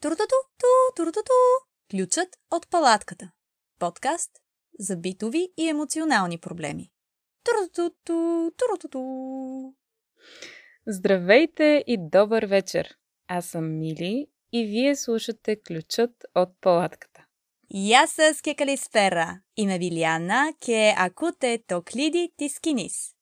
[0.00, 1.32] Турутуту, ту, турутуту.
[1.90, 3.30] Ключът от палатката.
[3.78, 4.30] Подкаст
[4.78, 6.90] за битови и емоционални проблеми.
[7.44, 9.00] Турутуту, турутуту.
[10.86, 12.96] Здравейте и добър вечер!
[13.28, 17.24] Аз съм Мили и вие слушате Ключът от палатката.
[17.70, 19.40] И аз с Кекалисфера.
[19.56, 23.14] Име Вилиана, ке акуте токлиди тискинис.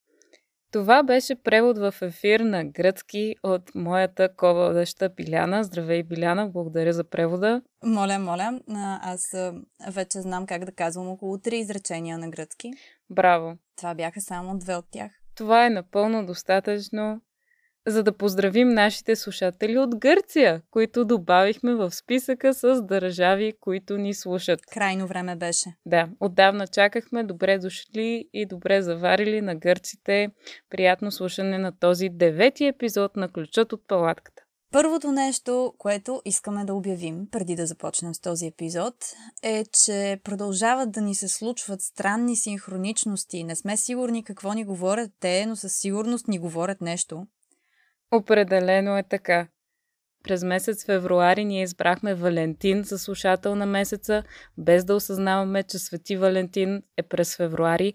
[0.77, 5.65] Това беше превод в ефир на гръцки от моята ковалеща Биляна.
[5.65, 7.63] Здравей, Биляна, благодаря за превода.
[7.85, 8.61] Моля, моля.
[9.03, 9.21] Аз
[9.91, 12.71] вече знам как да казвам около три изречения на гръцки.
[13.11, 13.57] Браво!
[13.77, 15.13] Това бяха само две от тях.
[15.35, 17.21] Това е напълно достатъчно,
[17.87, 24.15] за да поздравим нашите слушатели от Гърция, които добавихме в списъка с държави, които ни
[24.15, 24.61] слушат.
[24.67, 25.75] Крайно време беше.
[25.87, 27.25] Да, отдавна чакахме.
[27.25, 30.29] Добре дошли и добре заварили на гърците.
[30.71, 34.43] Приятно слушане на този девети епизод на Ключът от палатката.
[34.73, 38.95] Първото нещо, което искаме да обявим преди да започнем с този епизод,
[39.43, 43.45] е, че продължават да ни се случват странни синхроничности.
[43.45, 47.27] Не сме сигурни какво ни говорят те, но със сигурност ни говорят нещо.
[48.13, 49.49] Определено е така.
[50.25, 54.23] През месец февруари ние избрахме Валентин за слушател на месеца,
[54.59, 57.93] без да осъзнаваме, че Свети Валентин е през февруари.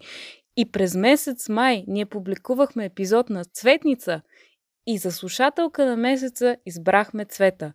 [0.56, 4.22] И през месец май ние публикувахме епизод на Цветница
[4.86, 7.72] и за слушателка на месеца избрахме Цвета.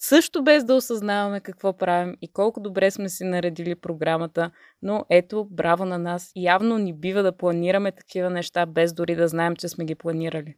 [0.00, 4.50] Също без да осъзнаваме какво правим и колко добре сме си наредили програмата,
[4.82, 6.32] но ето, браво на нас.
[6.36, 10.54] Явно ни бива да планираме такива неща, без дори да знаем, че сме ги планирали.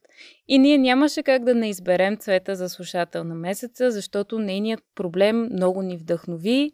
[0.49, 5.49] И ние нямаше как да не изберем цвета за слушател на месеца, защото нейният проблем
[5.53, 6.73] много ни вдъхнови.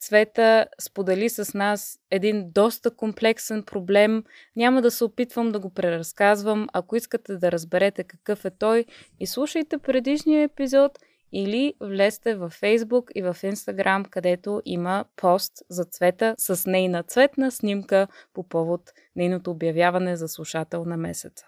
[0.00, 4.24] Цвета сподели с нас един доста комплексен проблем.
[4.56, 6.68] Няма да се опитвам да го преразказвам.
[6.72, 8.84] Ако искате да разберете какъв е той,
[9.20, 10.98] изслушайте предишния епизод–
[11.32, 17.50] или влезте във Facebook и в Instagram, където има пост за цвета с нейна цветна
[17.50, 21.46] снимка по повод нейното обявяване за слушател на месеца.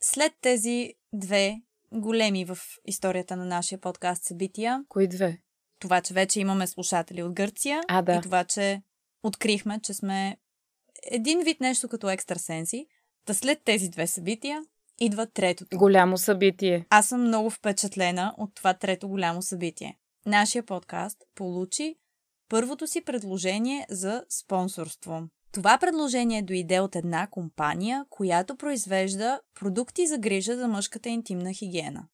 [0.00, 1.56] След тези две
[1.92, 5.38] големи в историята на нашия подкаст събития, Кои две?
[5.78, 8.14] това, че вече имаме слушатели от Гърция А, да.
[8.14, 8.82] и това, че
[9.22, 10.36] открихме, че сме
[11.10, 12.86] един вид нещо като екстрасенси,
[13.26, 14.62] да след тези две събития
[15.00, 15.76] идва третото.
[15.76, 16.86] Голямо събитие.
[16.90, 19.98] Аз съм много впечатлена от това трето голямо събитие.
[20.26, 21.94] Нашия подкаст получи
[22.48, 25.22] първото си предложение за спонсорство.
[25.52, 32.06] Това предложение дойде от една компания, която произвежда продукти за грижа за мъжката интимна хигиена.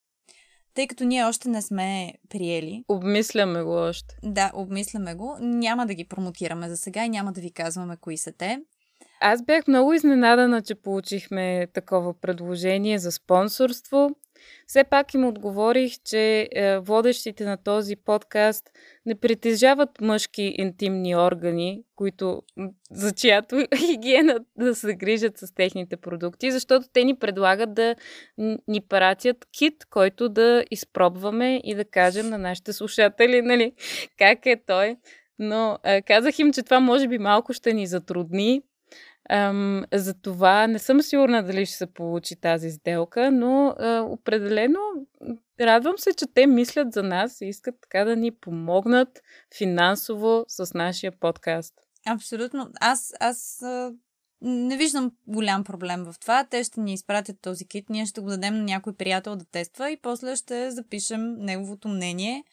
[0.74, 4.14] Тъй като ние още не сме приели, Обмисляме го още.
[4.22, 8.16] да, обмисляме го, няма да ги промотираме за сега и няма да ви казваме кои
[8.16, 8.60] са те.
[9.20, 14.10] Аз бях много изненадана, че получихме такова предложение за спонсорство.
[14.66, 18.70] Все пак им отговорих, че е, водещите на този подкаст
[19.06, 22.42] не притежават мъжки интимни органи, които,
[22.90, 27.94] за чиято хигиена да се грижат с техните продукти, защото те ни предлагат да
[28.68, 33.72] ни пратят кит, който да изпробваме и да кажем на нашите слушатели, нали,
[34.18, 34.96] как е той.
[35.38, 38.62] Но е, казах им, че това може би малко ще ни затрудни,
[39.32, 44.78] Ам, за това не съм сигурна дали ще се получи тази сделка, но а, определено
[45.60, 49.22] радвам се, че те мислят за нас и искат така да ни помогнат
[49.58, 51.74] финансово с нашия подкаст.
[52.06, 52.70] Абсолютно.
[52.80, 53.62] Аз, аз
[54.42, 56.44] не виждам голям проблем в това.
[56.44, 59.90] Те ще ни изпратят този кит, ние ще го дадем на някой приятел да тества
[59.90, 62.44] и после ще запишем неговото мнение.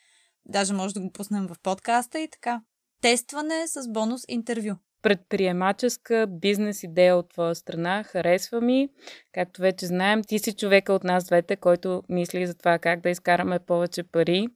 [0.45, 2.61] Даже може да го пуснем в подкаста и така.
[3.01, 4.75] Тестване с бонус интервю.
[5.07, 8.89] Предприемаческа бизнес идея от твоя страна, харесва ми.
[9.33, 13.09] Както вече знаем, ти си човека от нас двете, който мисли за това как да
[13.09, 14.47] изкараме повече пари.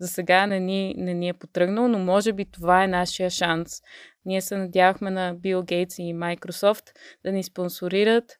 [0.00, 3.82] За сега не ни, не ни е потръгнал, но може би това е нашия шанс.
[4.24, 6.90] Ние се надявахме на Бил Гейтс и Microsoft
[7.24, 8.38] да ни спонсорират,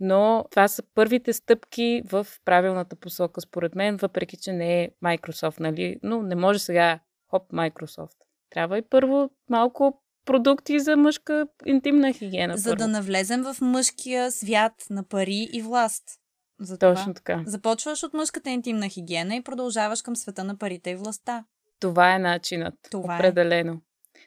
[0.00, 5.60] но това са първите стъпки в правилната посока, според мен, въпреки че не е Microsoft,
[5.60, 5.96] нали?
[6.02, 7.00] Но не може сега
[7.30, 8.16] хоп Microsoft.
[8.50, 12.56] Трябва и първо малко продукти за мъжка интимна хигиена.
[12.56, 12.90] За да първо.
[12.90, 16.04] навлезем в мъжкия свят на пари и власт.
[16.60, 16.94] За това.
[16.94, 17.42] Точно така.
[17.46, 21.44] Започваш от мъжката интимна хигиена и продължаваш към света на парите и властта.
[21.80, 22.74] Това е начинът.
[22.90, 23.18] Това е.
[23.18, 23.80] определено.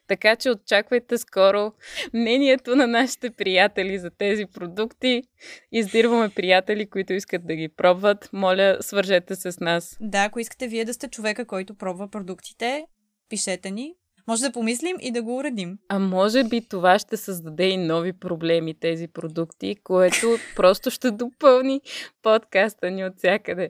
[0.07, 1.73] Така че очаквайте скоро
[2.13, 5.23] мнението на нашите приятели за тези продукти.
[5.71, 8.29] Издирваме приятели, които искат да ги пробват.
[8.33, 9.97] Моля, свържете се с нас.
[10.01, 12.85] Да, ако искате вие да сте човека, който пробва продуктите,
[13.29, 13.95] пишете ни.
[14.27, 15.77] Може да помислим и да го уредим.
[15.89, 21.81] А може би това ще създаде и нови проблеми, тези продукти, което просто ще допълни
[22.21, 23.69] подкаста ни от всякъде.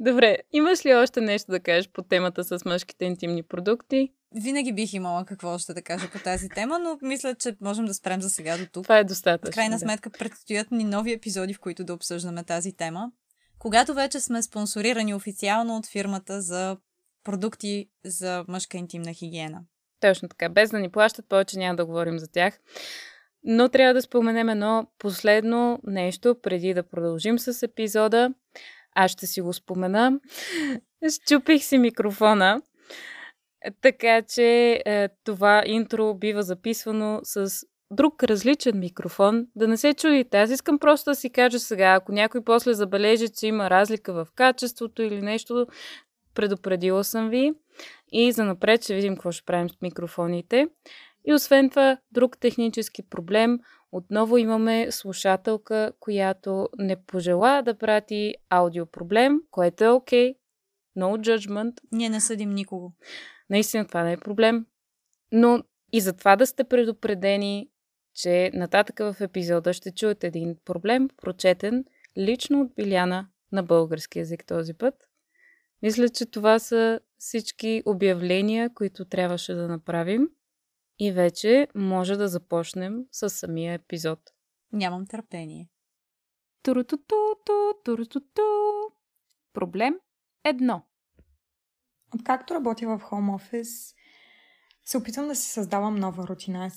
[0.00, 4.08] Добре, имаш ли още нещо да кажеш по темата с мъжките интимни продукти?
[4.34, 7.94] Винаги бих имала какво още да кажа по тази тема, но мисля, че можем да
[7.94, 8.82] спрем за сега до тук.
[8.82, 9.52] Това е достатъчно.
[9.52, 9.80] В крайна да.
[9.80, 13.10] сметка предстоят ни нови епизоди, в които да обсъждаме тази тема.
[13.58, 16.76] Когато вече сме спонсорирани официално от фирмата за
[17.24, 19.60] продукти за мъжка интимна хигиена.
[20.00, 20.48] Точно така.
[20.48, 22.58] Без да ни плащат, повече няма да говорим за тях.
[23.44, 28.34] Но трябва да споменем едно последно нещо, преди да продължим с епизода.
[28.94, 30.20] Аз ще си го спомена.
[31.10, 32.62] Щупих си микрофона,
[33.80, 39.46] така че е, това интро бива записвано с друг различен микрофон.
[39.56, 40.38] Да не се чудите.
[40.38, 44.28] Аз искам просто да си кажа сега, ако някой после забележи, че има разлика в
[44.34, 45.66] качеството или нещо,
[46.34, 47.52] предупредила съм ви.
[48.12, 50.68] И за напред ще видим какво ще правим с микрофоните.
[51.24, 53.58] И освен това, друг технически проблем.
[53.92, 60.32] Отново имаме слушателка, която не пожела да прати аудиопроблем, което е окей.
[60.32, 60.36] Okay.
[60.98, 61.72] No judgment.
[61.92, 62.92] Ние не съдим никого.
[63.50, 64.66] Наистина това не е проблем.
[65.32, 65.62] Но
[65.92, 67.68] и за това да сте предупредени,
[68.14, 71.84] че нататък в епизода ще чуете един проблем, прочетен
[72.18, 74.94] лично от Биляна на български язик този път.
[75.82, 80.28] Мисля, че това са всички обявления, които трябваше да направим.
[80.98, 84.18] И вече може да започнем с самия епизод.
[84.72, 85.68] Нямам търпение.
[86.62, 87.14] Турутуту,
[87.84, 88.42] турутуту.
[89.52, 89.94] Проблем
[90.44, 90.82] едно.
[92.14, 93.94] Откакто работя в Home Office,
[94.84, 96.70] се опитвам да си създавам нова рутина.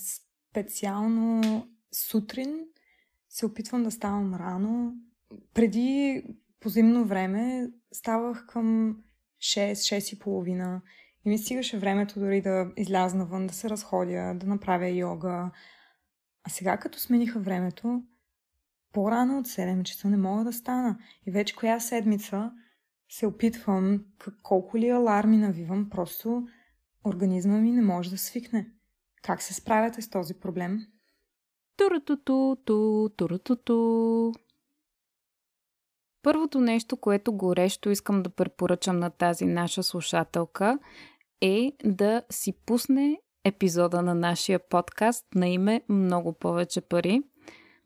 [0.50, 2.66] Специално сутрин
[3.28, 4.94] се опитвам да ставам рано.
[5.54, 6.22] Преди
[6.60, 8.96] по зимно време ставах към
[9.40, 10.82] 6-6 и половина
[11.26, 15.50] и ми стигаше времето дори да изляза навън, да се разходя, да направя йога.
[16.44, 18.02] А сега като смениха времето,
[18.92, 20.98] по-рано от 7 часа не мога да стана.
[21.26, 22.52] И вече коя седмица
[23.08, 24.04] се опитвам,
[24.42, 26.48] колко ли аларми навивам, просто
[27.04, 28.70] организма ми не може да свикне.
[29.22, 30.80] Как се справяте с този проблем?
[31.76, 32.56] Турутуту,
[33.16, 34.32] турутуту.
[36.26, 40.78] Първото нещо, което горещо искам да препоръчам на тази наша слушателка
[41.40, 47.22] е да си пусне епизода на нашия подкаст на име Много повече пари.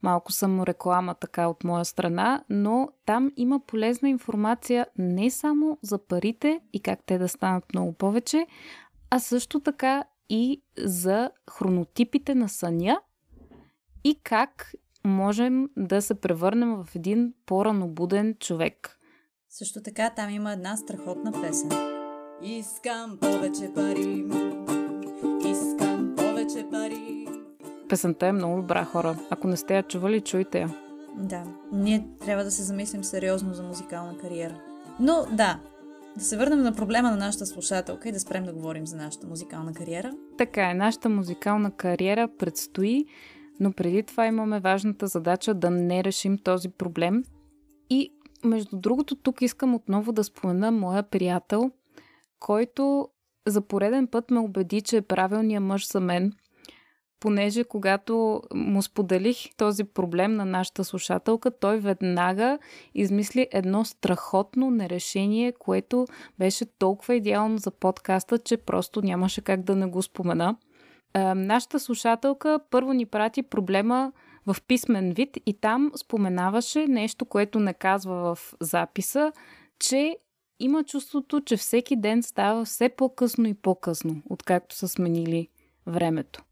[0.03, 6.07] Малко само реклама така от моя страна, но там има полезна информация не само за
[6.07, 8.47] парите и как те да станат много повече,
[9.11, 13.01] а също така и за хронотипите на съня
[14.05, 14.73] и как
[15.05, 18.99] можем да се превърнем в един по-ранобуден човек.
[19.49, 21.71] Също така там има една страхотна песен.
[22.43, 24.25] Искам повече пари,
[25.51, 27.27] искам повече пари.
[27.89, 29.19] Песента е много добра хора.
[29.31, 30.75] Ако не сте я чували, чуйте я.
[31.17, 34.61] Да, ние трябва да се замислим сериозно за музикална кариера.
[35.01, 35.61] Но да,
[36.17, 39.27] да се върнем на проблема на нашата слушателка и да спрем да говорим за нашата
[39.27, 40.13] музикална кариера.
[40.39, 43.07] Така е, нашата музикална кариера предстои,
[43.61, 47.25] но преди това имаме важната задача да не решим този проблем.
[47.91, 48.13] И
[48.45, 51.71] между другото, тук искам отново да спомена моя приятел,
[52.39, 53.09] който
[53.47, 56.33] за пореден път ме убеди, че е правилният мъж за мен,
[57.21, 62.59] понеже когато му споделих този проблем на нашата слушателка, той веднага
[62.95, 66.07] измисли едно страхотно нерешение, което
[66.39, 70.57] беше толкова идеално за подкаста, че просто нямаше как да не го спомена.
[71.35, 74.13] Нашата слушателка първо ни прати проблема
[74.47, 79.33] в писмен вид и там споменаваше нещо, което не казва в записа,
[79.79, 80.17] че
[80.61, 85.49] има чувството, че всеки ден става все по-късно и по-късно, откакто са сменили
[85.87, 86.43] времето.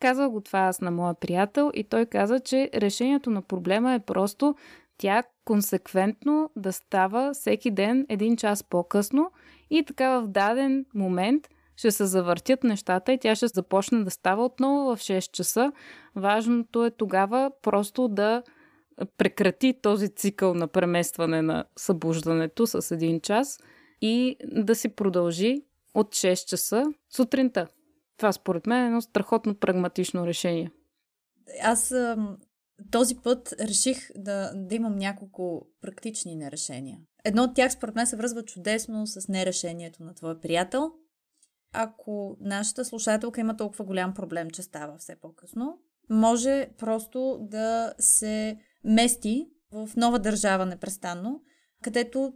[0.00, 4.00] Казах го това аз на моя приятел и той каза, че решението на проблема е
[4.00, 4.54] просто
[4.98, 9.30] тя консеквентно да става всеки ден един час по-късно
[9.70, 11.48] и така в даден момент
[11.80, 15.72] ще се завъртят нещата и тя ще започне да става отново в 6 часа.
[16.16, 18.42] Важното е тогава просто да
[19.16, 23.58] прекрати този цикъл на преместване на събуждането с един час
[24.00, 27.66] и да си продължи от 6 часа сутринта.
[28.16, 30.70] Това според мен е едно страхотно прагматично решение.
[31.62, 31.94] Аз
[32.90, 36.98] този път реших да, да имам няколко практични нерешения.
[37.24, 40.92] Едно от тях според мен се връзва чудесно с нерешението на твоя приятел.
[41.72, 45.78] Ако нашата слушателка има толкова голям проблем, че става все по-късно,
[46.10, 51.42] може просто да се мести в нова държава непрестанно,
[51.82, 52.32] където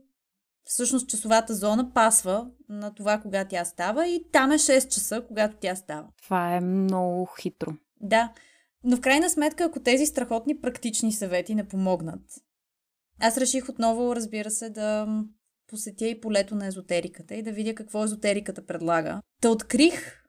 [0.65, 5.57] всъщност часовата зона пасва на това, кога тя става и там е 6 часа, когато
[5.61, 6.09] тя става.
[6.23, 7.73] Това е много хитро.
[8.01, 8.33] Да,
[8.85, 12.23] но в крайна сметка, ако тези страхотни практични съвети не помогнат,
[13.21, 15.07] аз реших отново, разбира се, да
[15.67, 19.23] посетя и полето на езотериката и да видя какво езотериката предлага.
[19.41, 20.25] Та открих,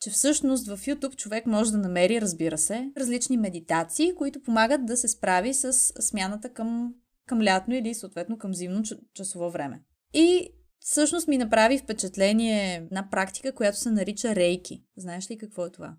[0.00, 4.96] че всъщност в YouTube човек може да намери, разбира се, различни медитации, които помагат да
[4.96, 6.94] се справи с смяната към,
[7.26, 8.82] към лятно или съответно към зимно
[9.14, 9.82] часово време.
[10.14, 10.48] И
[10.80, 14.84] всъщност ми направи впечатление на практика, която се нарича рейки.
[14.96, 15.96] Знаеш ли какво е това?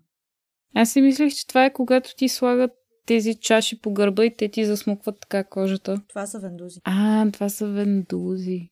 [0.74, 2.70] Аз си мислех, че това е когато ти слагат
[3.06, 6.02] тези чаши по гърба и те ти засмукват така кожата.
[6.08, 6.80] Това са вендузи.
[6.84, 8.70] А, това са вендузи.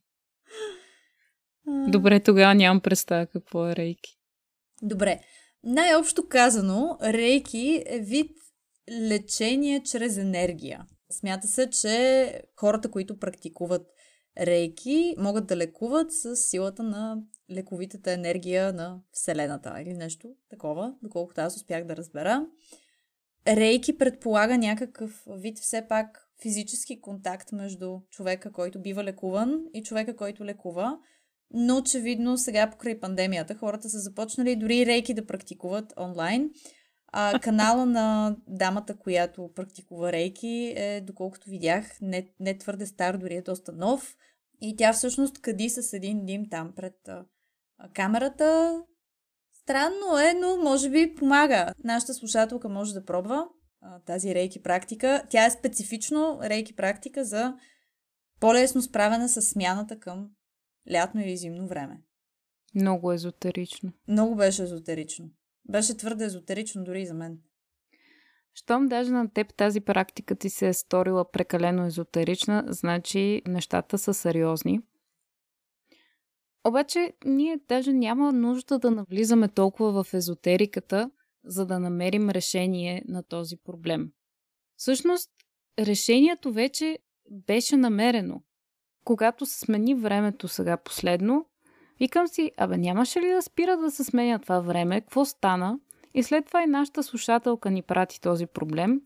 [1.88, 4.18] Добре, тогава нямам представа какво е рейки.
[4.82, 5.20] Добре.
[5.64, 8.30] Най-общо казано, рейки е вид
[8.90, 10.86] лечение чрез енергия.
[11.10, 13.86] Смята се, че хората, които практикуват
[14.40, 21.40] рейки, могат да лекуват с силата на лековитата енергия на Вселената или нещо такова, доколкото
[21.40, 22.46] аз успях да разбера.
[23.46, 30.16] Рейки предполага някакъв вид все пак физически контакт между човека, който бива лекуван и човека,
[30.16, 30.98] който лекува.
[31.54, 36.50] Но очевидно сега покрай пандемията хората са започнали дори рейки да практикуват онлайн.
[37.12, 43.34] А, канала на дамата, която практикува рейки е, доколкото видях, не, не твърде стар, дори
[43.34, 44.16] е доста нов.
[44.60, 47.24] И тя всъщност къди с един дим там пред а,
[47.94, 48.82] камерата.
[49.62, 51.74] Странно е, но може би помага.
[51.84, 53.48] Нашата слушателка може да пробва
[53.80, 55.22] а, тази рейки практика.
[55.30, 57.54] Тя е специфично рейки практика за
[58.40, 60.30] по-лесно справяне с смяната към
[60.92, 62.00] лятно или зимно време.
[62.74, 63.92] Много езотерично.
[64.08, 65.26] Много беше езотерично.
[65.68, 67.38] Беше твърде езотерично дори и за мен.
[68.54, 74.14] Щом даже на теб тази практика ти се е сторила прекалено езотерична, значи нещата са
[74.14, 74.80] сериозни.
[76.66, 81.10] Обаче ние даже няма нужда да навлизаме толкова в езотериката,
[81.44, 84.12] за да намерим решение на този проблем.
[84.76, 85.30] Всъщност,
[85.78, 86.98] решението вече
[87.30, 88.42] беше намерено.
[89.04, 91.46] Когато се смени времето сега последно,
[92.00, 95.00] викам си, абе нямаше ли да спира да се сменя това време?
[95.00, 95.78] Какво стана?
[96.14, 99.00] И след това и нашата слушателка ни прати този проблем,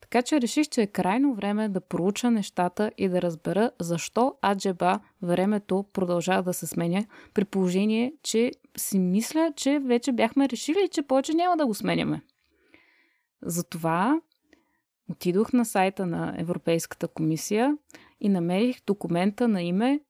[0.00, 5.00] така че реших, че е крайно време да проуча нещата и да разбера защо аджеба
[5.22, 7.04] времето продължава да се сменя,
[7.34, 12.22] при положение, че си мисля, че вече бяхме решили, че повече няма да го сменяме.
[13.42, 14.20] Затова
[15.10, 17.76] отидох на сайта на Европейската комисия
[18.20, 20.00] и намерих документа на име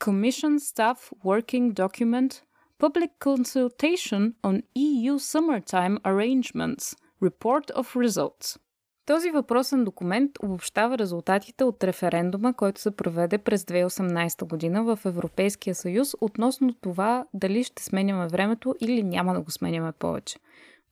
[0.00, 2.42] Commission Staff Working Document
[2.78, 8.58] Public Consultation on EU Summertime Arrangements Report of Results.
[9.06, 15.74] Този въпросен документ обобщава резултатите от референдума, който се проведе през 2018 година в Европейския
[15.74, 20.38] съюз относно това дали ще сменяме времето или няма да го сменяме повече.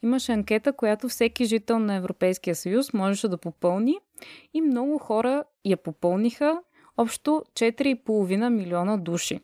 [0.02, 3.98] Имаше анкета, която всеки жител на Европейския съюз можеше да попълни
[4.54, 6.60] и много хора я попълниха,
[6.96, 9.40] общо 4,5 милиона души.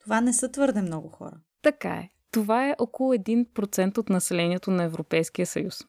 [0.00, 1.36] Това не са твърде много хора.
[1.64, 2.10] Така е.
[2.32, 5.84] Това е около 1% от населението на Европейския съюз.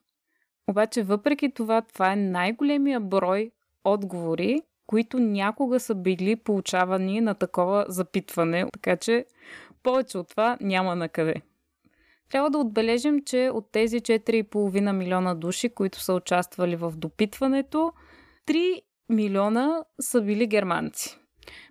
[0.67, 3.51] Обаче, въпреки това, това е най-големия брой
[3.83, 9.25] отговори, които някога са били получавани на такова запитване, така че
[9.83, 11.35] повече от това няма на къде.
[12.29, 17.93] Трябва да отбележим, че от тези 4,5 милиона души, които са участвали в допитването,
[18.47, 21.19] 3 милиона са били германци.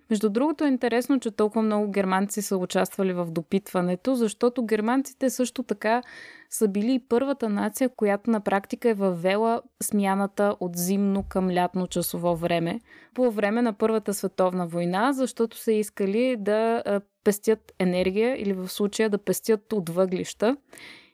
[0.09, 5.63] Между другото е интересно, че толкова много германци са участвали в допитването, защото германците също
[5.63, 6.03] така
[6.49, 12.35] са били първата нация, която на практика е въвела смяната от зимно към лятно часово
[12.35, 12.81] време
[13.13, 16.83] по време на Първата световна война, защото са искали да
[17.23, 20.57] пестят енергия или в случая да пестят от въглища.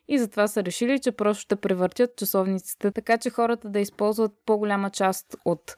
[0.08, 4.90] И затова са решили, че просто ще превъртят часовниците, така че хората да използват по-голяма
[4.90, 5.76] част от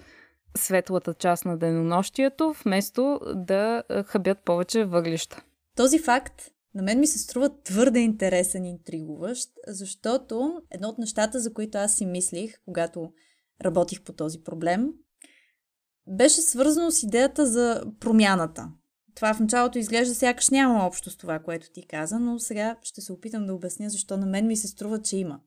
[0.57, 5.43] светлата част на денонощието, вместо да хабят повече въглища.
[5.75, 11.39] Този факт на мен ми се струва твърде интересен и интригуващ, защото едно от нещата,
[11.39, 13.11] за които аз си мислих, когато
[13.63, 14.89] работих по този проблем,
[16.07, 18.71] беше свързано с идеята за промяната.
[19.15, 23.01] Това в началото изглежда сякаш няма общо с това, което ти каза, но сега ще
[23.01, 25.39] се опитам да обясня защо на мен ми се струва, че има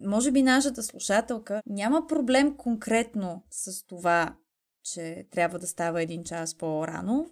[0.00, 4.36] може би нашата слушателка няма проблем конкретно с това,
[4.84, 7.26] че трябва да става един час по-рано,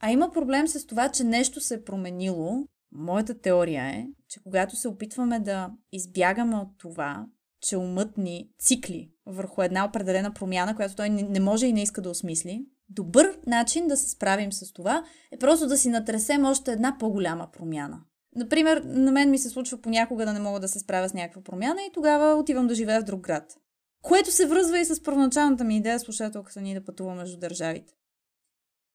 [0.00, 2.66] а има проблем с това, че нещо се е променило.
[2.92, 7.26] Моята теория е, че когато се опитваме да избягаме от това,
[7.60, 12.02] че умът ни цикли върху една определена промяна, която той не може и не иска
[12.02, 16.72] да осмисли, добър начин да се справим с това е просто да си натресем още
[16.72, 18.00] една по-голяма промяна.
[18.36, 21.42] Например, на мен ми се случва понякога да не мога да се справя с някаква
[21.42, 23.56] промяна и тогава отивам да живея в друг град.
[24.02, 27.92] Което се връзва и с първоначалната ми идея слушателката ни да пътува между държавите.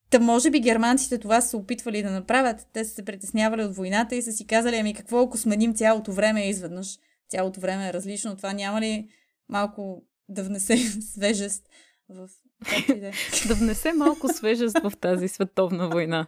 [0.09, 2.67] Та може би германците това са опитвали да направят.
[2.73, 6.11] Те са се притеснявали от войната и са си казали, ами какво ако сменим цялото
[6.11, 6.97] време изведнъж?
[7.29, 8.37] Цялото време е различно.
[8.37, 9.09] Това няма ли
[9.49, 10.77] малко да внесе
[11.13, 11.69] свежест
[12.09, 12.29] в
[13.47, 16.27] да внесе малко свежест в тази световна война.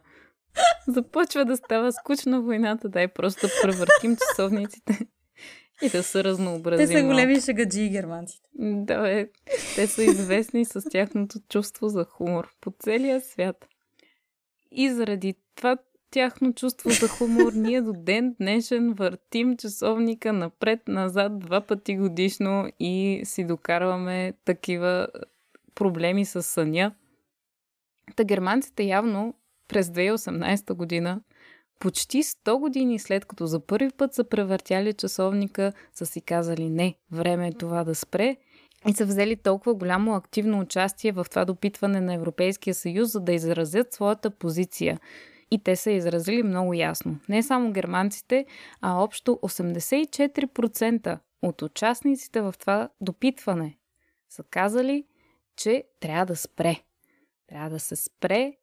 [0.87, 4.99] Започва да става скучна войната, дай просто да превъртим часовниците
[5.81, 6.87] и да се разнообразим.
[6.87, 8.49] Те са големи шагаджи германците.
[8.59, 9.29] Да, бе.
[9.75, 13.67] Те са известни с тяхното чувство за хумор по целия свят.
[14.71, 15.77] И заради това
[16.11, 23.21] тяхно чувство за хумор ние до ден днешен въртим часовника напред-назад два пъти годишно и
[23.23, 25.07] си докарваме такива
[25.75, 26.95] проблеми с съня.
[28.15, 29.33] Та германците явно
[29.67, 31.21] през 2018 година,
[31.79, 36.95] почти 100 години след като за първи път са превъртяли часовника, са си казали не,
[37.11, 38.37] време е това да спре
[38.87, 43.33] и са взели толкова голямо активно участие в това допитване на Европейския съюз, за да
[43.33, 44.99] изразят своята позиция.
[45.51, 47.19] И те са изразили много ясно.
[47.29, 48.45] Не само германците,
[48.81, 53.77] а общо 84% от участниците в това допитване
[54.29, 55.05] са казали,
[55.57, 56.79] че трябва да спре.
[57.47, 58.53] Трябва да се спре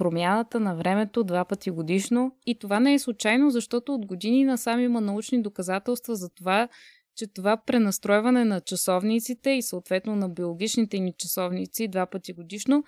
[0.00, 2.32] промяната на времето два пъти годишно.
[2.46, 6.68] И това не е случайно, защото от години насам има научни доказателства за това,
[7.16, 12.84] че това пренастройване на часовниците и съответно на биологичните ни часовници два пъти годишно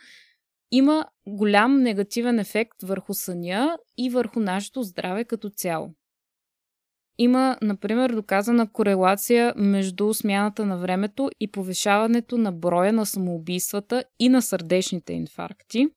[0.70, 5.90] има голям негативен ефект върху съня и върху нашето здраве като цяло.
[7.18, 14.28] Има, например, доказана корелация между смяната на времето и повишаването на броя на самоубийствата и
[14.28, 15.88] на сърдечните инфаркти.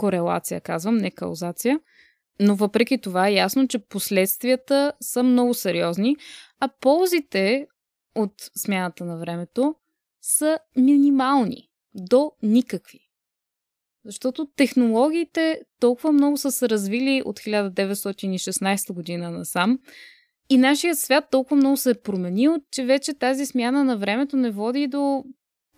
[0.00, 1.80] Корелация, казвам, не каузация.
[2.40, 6.16] Но въпреки това е ясно, че последствията са много сериозни,
[6.60, 7.66] а ползите
[8.14, 9.74] от смяната на времето
[10.22, 12.98] са минимални, до никакви.
[14.04, 19.78] Защото технологиите толкова много са се развили от 1916 година насам
[20.50, 24.50] и нашия свят толкова много се е променил, че вече тази смяна на времето не
[24.50, 25.24] води до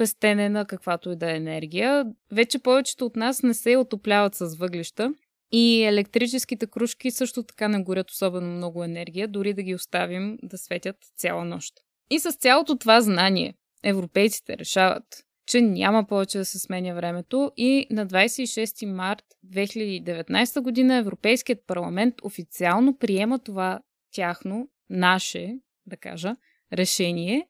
[0.03, 2.07] пестене на каквато и да е енергия.
[2.33, 5.15] Вече повечето от нас не се отопляват с въглища
[5.53, 10.59] и електрическите кружки също така не горят особено много енергия, дори да ги оставим да
[10.59, 11.75] светят цяла нощ.
[12.11, 15.05] И с цялото това знание европейците решават,
[15.47, 22.15] че няма повече да се сменя времето и на 26 март 2019 година Европейският парламент
[22.23, 23.81] официално приема това
[24.12, 26.37] тяхно, наше, да кажа,
[26.73, 27.47] решение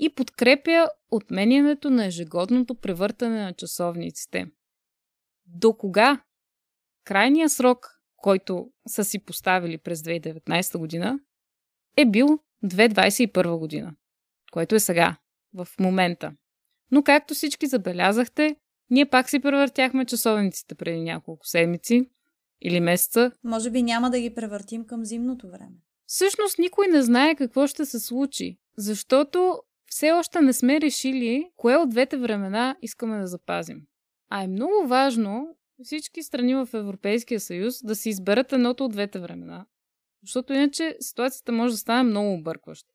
[0.00, 4.46] и подкрепя отменянето на ежегодното превъртане на часовниците.
[5.46, 6.22] До кога?
[7.04, 11.18] Крайният срок, който са си поставили през 2019 година,
[11.96, 13.94] е бил 2021 година,
[14.52, 15.16] което е сега,
[15.54, 16.32] в момента.
[16.90, 18.56] Но както всички забелязахте,
[18.90, 22.10] ние пак си превъртяхме часовниците преди няколко седмици
[22.60, 23.32] или месеца.
[23.44, 25.76] Може би няма да ги превъртим към зимното време.
[26.06, 31.76] Всъщност никой не знае какво ще се случи, защото все още не сме решили кое
[31.76, 33.82] от двете времена искаме да запазим.
[34.28, 39.18] А е много важно всички страни в Европейския съюз да си изберат едното от двете
[39.18, 39.66] времена,
[40.22, 42.94] защото иначе ситуацията може да стане много объркваща.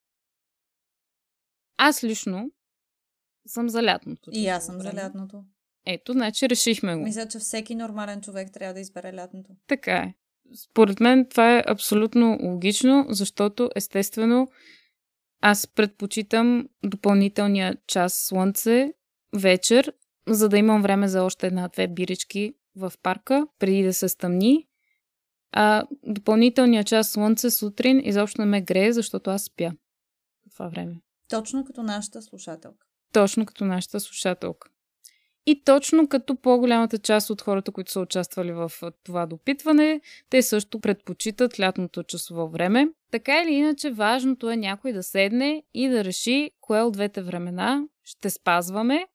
[1.78, 2.52] Аз лично
[3.48, 4.30] съм за лятното.
[4.34, 4.92] И аз съм време.
[4.92, 5.44] за лятното.
[5.86, 7.04] Ето, значи решихме го.
[7.04, 9.50] Мисля, че всеки нормален човек трябва да избере лятното.
[9.68, 10.14] Така е.
[10.56, 14.48] Според мен това е абсолютно логично, защото естествено
[15.42, 18.94] аз предпочитам допълнителния час слънце
[19.36, 19.94] вечер,
[20.28, 24.68] за да имам време за още една-две бирички в парка, преди да се стъмни.
[25.52, 29.72] А допълнителният час слънце сутрин изобщо не ме грее, защото аз спя
[30.50, 31.02] в това време.
[31.30, 32.88] Точно като нашата слушателка.
[33.14, 34.70] Точно като нашата слушателка.
[35.46, 38.72] И точно като по-голямата част от хората, които са участвали в
[39.04, 42.88] това допитване, те също предпочитат лятното часово време.
[43.12, 47.84] Така или иначе, важното е някой да седне и да реши кое от двете времена
[48.04, 49.06] ще спазваме.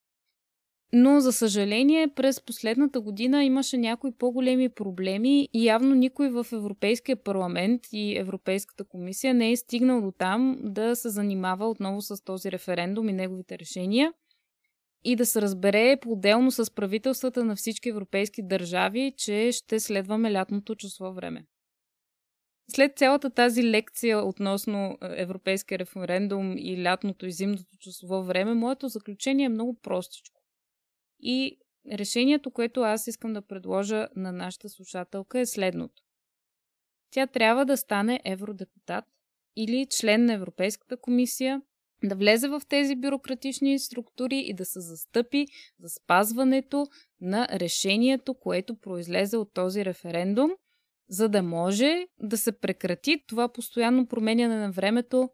[0.92, 7.16] Но, за съжаление, през последната година имаше някои по-големи проблеми и явно никой в Европейския
[7.16, 12.52] парламент и Европейската комисия не е стигнал до там да се занимава отново с този
[12.52, 14.12] референдум и неговите решения
[15.04, 20.74] и да се разбере по-отделно с правителствата на всички европейски държави, че ще следваме лятното
[20.74, 21.46] число време.
[22.74, 28.88] След цялата тази лекция относно е, европейския референдум и лятното и зимното часово време, моето
[28.88, 30.40] заключение е много простичко.
[31.20, 31.58] И
[31.92, 36.02] решението, което аз искам да предложа на нашата слушателка е следното.
[37.10, 39.04] Тя трябва да стане евродепутат
[39.56, 41.62] или член на Европейската комисия
[42.04, 45.46] да влезе в тези бюрократични структури и да се застъпи
[45.80, 46.86] за спазването
[47.20, 50.50] на решението, което произлезе от този референдум,
[51.08, 55.28] за да може да се прекрати това постоянно променяне на времето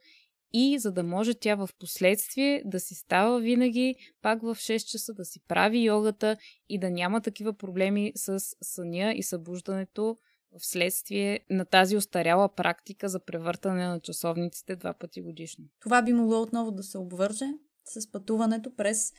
[0.52, 5.14] и за да може тя в последствие да си става винаги пак в 6 часа,
[5.14, 6.37] да си прави йогата
[6.68, 10.16] и да няма такива проблеми с съня и събуждането
[10.59, 15.64] вследствие на тази устаряла практика за превъртане на часовниците два пъти годишно.
[15.81, 17.45] Това би могло отново да се обвърже
[17.85, 19.12] с пътуването през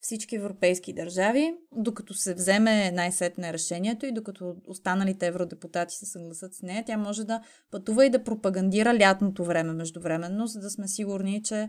[0.00, 6.62] всички европейски държави, докато се вземе най-сетне решението и докато останалите евродепутати се съгласат с
[6.62, 11.42] нея, тя може да пътува и да пропагандира лятното време междувременно, за да сме сигурни,
[11.42, 11.68] че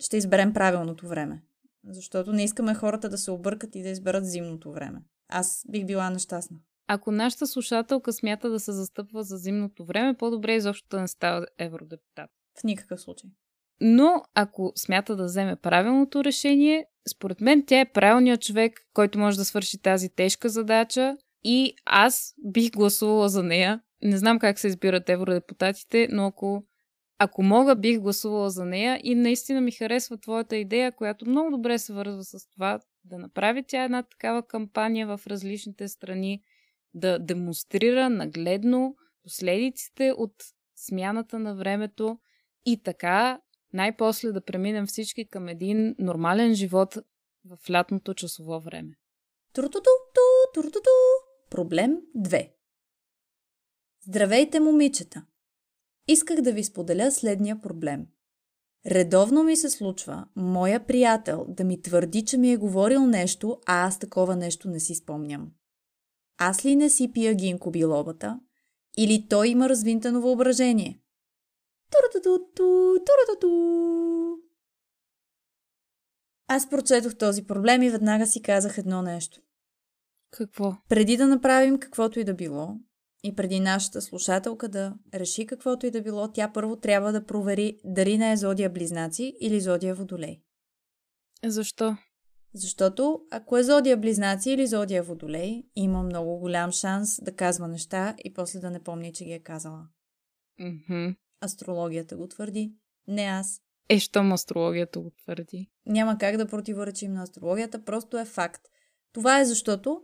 [0.00, 1.42] ще изберем правилното време.
[1.88, 5.02] Защото не искаме хората да се объркат и да изберат зимното време.
[5.28, 6.58] Аз бих била нещастна.
[6.90, 11.46] Ако нашата слушателка смята да се застъпва за зимното време, по-добре изобщо да не става
[11.58, 12.30] евродепутат.
[12.60, 13.30] В никакъв случай.
[13.80, 19.36] Но ако смята да вземе правилното решение, според мен тя е правилният човек, който може
[19.36, 23.80] да свърши тази тежка задача и аз бих гласувала за нея.
[24.02, 26.66] Не знам как се избират евродепутатите, но ако,
[27.18, 31.78] ако мога, бих гласувала за нея и наистина ми харесва твоята идея, която много добре
[31.78, 36.42] се вързва с това да направи тя една такава кампания в различните страни,
[36.98, 40.32] да демонстрира нагледно последиците от
[40.76, 42.18] смяната на времето
[42.66, 43.40] и така
[43.72, 46.96] най-после да преминем всички към един нормален живот
[47.44, 48.94] в лятното часово време.
[49.52, 49.90] Туртуту,
[50.54, 50.90] туртуту.
[51.50, 52.50] Проблем 2.
[54.02, 55.24] Здравейте, момичета!
[56.08, 58.06] Исках да ви споделя следния проблем.
[58.86, 63.86] Редовно ми се случва моя приятел да ми твърди, че ми е говорил нещо, а
[63.86, 65.50] аз такова нещо не си спомням.
[66.38, 68.40] Аз ли не си пия гинко билобата?
[68.96, 71.00] Или той има развинтено въображение?
[76.48, 79.40] Аз прочетох този проблем и веднага си казах едно нещо.
[80.30, 80.76] Какво?
[80.88, 82.76] Преди да направим каквото и да било,
[83.22, 87.80] и преди нашата слушателка да реши каквото и да било, тя първо трябва да провери
[87.84, 90.40] дали не е зодия близнаци или зодия водолей.
[91.44, 91.96] Защо?
[92.54, 98.14] Защото ако е зодия близнаци или зодия водолей, има много голям шанс да казва неща
[98.24, 99.88] и после да не помни, че ги е казала.
[100.60, 101.16] Mm-hmm.
[101.44, 102.72] Астрологията го твърди,
[103.06, 103.60] не аз.
[103.88, 105.70] Е, щом астрологията го твърди?
[105.86, 108.62] Няма как да противоречим на астрологията, просто е факт.
[109.12, 110.02] Това е защото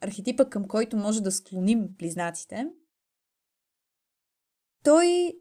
[0.00, 2.66] архетипа, към който може да склоним близнаците,
[4.84, 5.34] той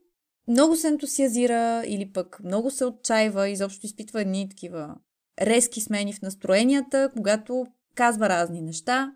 [0.48, 4.96] много се ентусиазира или пък много се отчаива, изобщо изпитва едни такива
[5.42, 7.66] резки смени в настроенията, когато
[7.96, 9.14] казва разни неща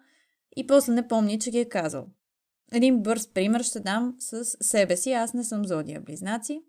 [0.57, 2.07] и после не помни, че ги е казал.
[2.71, 5.11] Един бърз пример ще дам с себе си.
[5.11, 6.61] Аз не съм зодия близнаци,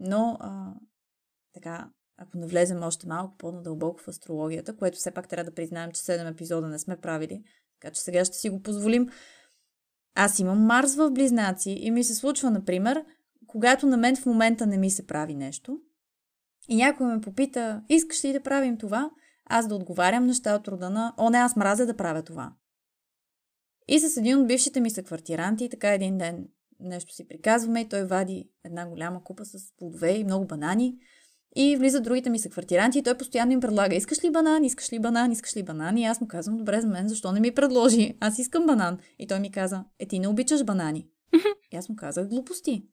[0.00, 0.72] но а,
[1.54, 6.02] така, ако навлезем още малко по-надълбоко в астрологията, което все пак трябва да признаем, че
[6.02, 7.42] 7 епизода не сме правили,
[7.80, 9.08] така че сега ще си го позволим.
[10.14, 13.04] Аз имам Марс в близнаци и ми се случва, например,
[13.46, 15.80] когато на мен в момента не ми се прави нещо
[16.68, 19.10] и някой ме попита, искаш ли да правим това?
[19.46, 22.52] Аз да отговарям неща от рода на, о не, аз мразя да правя това.
[23.88, 26.48] И с един от бившите ми съквартиранти, така един ден
[26.80, 30.98] нещо си приказваме и той вади една голяма купа с плодове и много банани.
[31.56, 34.98] И влизат другите ми съквартиранти и той постоянно им предлага, искаш ли банан, искаш ли
[34.98, 35.98] банан, искаш ли банан?
[35.98, 38.16] И аз му казвам, добре за мен, защо не ми предложи?
[38.20, 38.98] Аз искам банан.
[39.18, 41.08] И той ми каза, е ти не обичаш банани.
[41.72, 42.86] И аз му казах, глупости.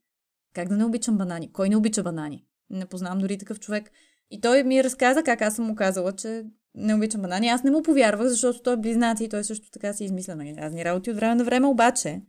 [0.54, 1.52] Как да не обичам банани?
[1.52, 2.46] Кой не обича банани?
[2.72, 3.92] Не познавам дори такъв човек.
[4.32, 6.44] И той ми разказа как аз съм му казала, че
[6.76, 7.48] не обичам банани.
[7.48, 10.46] Аз не му повярвах, защото той е близнаци и той също така си измисля на
[10.58, 12.22] разни работи от време на време, обаче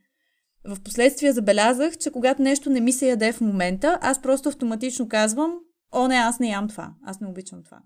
[0.64, 5.08] в последствие забелязах, че когато нещо не ми се яде в момента, аз просто автоматично
[5.08, 5.58] казвам,
[5.92, 7.78] о не, аз не ям това, аз не обичам това.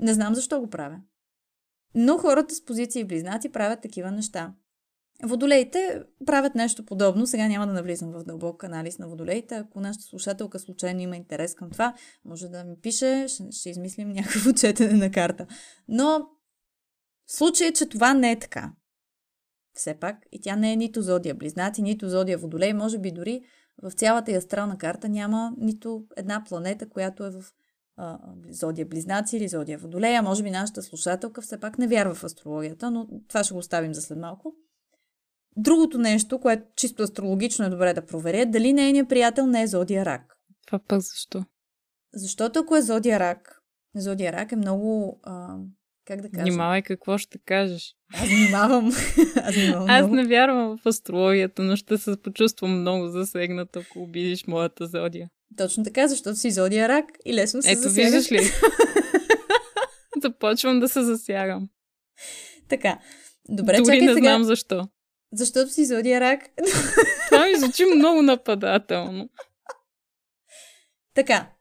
[0.00, 1.00] Не знам защо го правя.
[1.94, 4.54] Но хората с позиции близнаци правят такива неща.
[5.24, 7.26] Водолеите правят нещо подобно.
[7.26, 9.54] Сега няма да навлизам в дълбок анализ на водолеите.
[9.54, 14.08] Ако нашата слушателка случайно има интерес към това, може да ми пише, ще, ще измислим
[14.08, 15.46] някакво четене на карта.
[15.88, 16.28] Но
[17.26, 18.72] случай, че това не е така,
[19.74, 23.42] все пак, и тя не е нито зодия близнаци, нито зодия водолей, може би дори
[23.82, 27.44] в цялата астрална карта няма нито една планета, която е в
[27.96, 28.18] а,
[28.50, 30.22] зодия близнаци или зодия водолея.
[30.22, 33.94] Може би нашата слушателка все пак не вярва в астрологията, но това ще го оставим
[33.94, 34.54] за след малко.
[35.56, 40.04] Другото нещо, което чисто астрологично е добре да проверя, дали нейният приятел не е зодия
[40.04, 40.34] рак.
[40.66, 41.44] Това пък защо?
[42.14, 43.60] Защото ако е зодия рак,
[43.96, 45.56] зодия рак е много, а,
[46.04, 46.42] как да кажа?
[46.44, 47.94] Внимавай какво ще кажеш.
[48.14, 48.88] Аз внимавам.
[49.36, 54.46] Аз, внимавам Аз не вярвам в астрологията, но ще се почувствам много засегната, ако обидиш
[54.46, 55.28] моята зодия.
[55.56, 58.12] Точно така, защото си зодия рак и лесно се Ето, засягаш.
[58.12, 58.50] виждаш ли?
[60.22, 61.68] Започвам да се засягам.
[62.68, 62.98] Така.
[63.48, 64.28] Добре, Дори чакай не сега.
[64.28, 64.88] знам защо.
[65.32, 66.40] Защото си зодия рак.
[67.28, 69.28] Това ми звучи много нападателно.
[71.14, 71.52] така.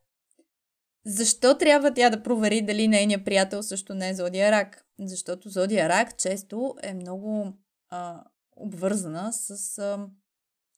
[1.06, 4.86] Защо трябва тя да провери дали нейният приятел също не е зодия рак?
[5.00, 7.54] Защото зодия рак често е много
[7.90, 8.24] а,
[8.56, 10.08] обвързана с а,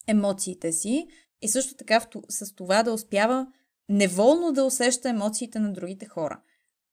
[0.06, 1.06] емоциите си
[1.42, 3.46] и също така в, с това да успява
[3.88, 6.40] неволно да усеща емоциите на другите хора.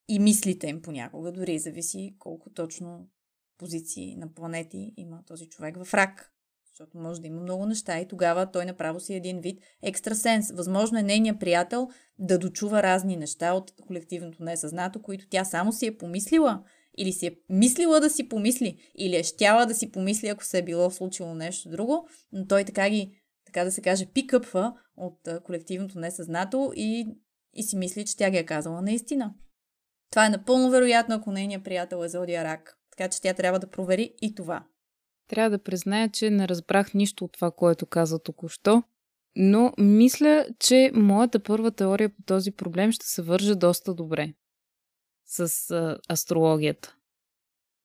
[0.08, 3.08] И мислите им понякога, дори зависи колко точно
[3.58, 6.32] позиции на планети има този човек в рак.
[6.68, 10.50] Защото може да има много неща и тогава той направо си е един вид екстрасенс.
[10.50, 11.88] Възможно е нейният приятел
[12.18, 16.64] да дочува разни неща от колективното несъзнато, които тя само си е помислила
[16.98, 20.58] или си е мислила да си помисли, или е щяла да си помисли, ако се
[20.58, 25.28] е било случило нещо друго, но той така ги, така да се каже, пикъпва от
[25.44, 27.16] колективното несъзнато и,
[27.54, 29.34] и си мисли, че тя ги е казала наистина.
[30.10, 32.78] Това е напълно вероятно, ако нейният приятел е зодия рак.
[32.96, 34.64] Така че тя трябва да провери и това.
[35.28, 38.82] Трябва да призная, че не разбрах нищо от това, което каза току-що,
[39.36, 44.34] но мисля, че моята първа теория по този проблем ще се върже доста добре
[45.26, 46.96] с а, астрологията.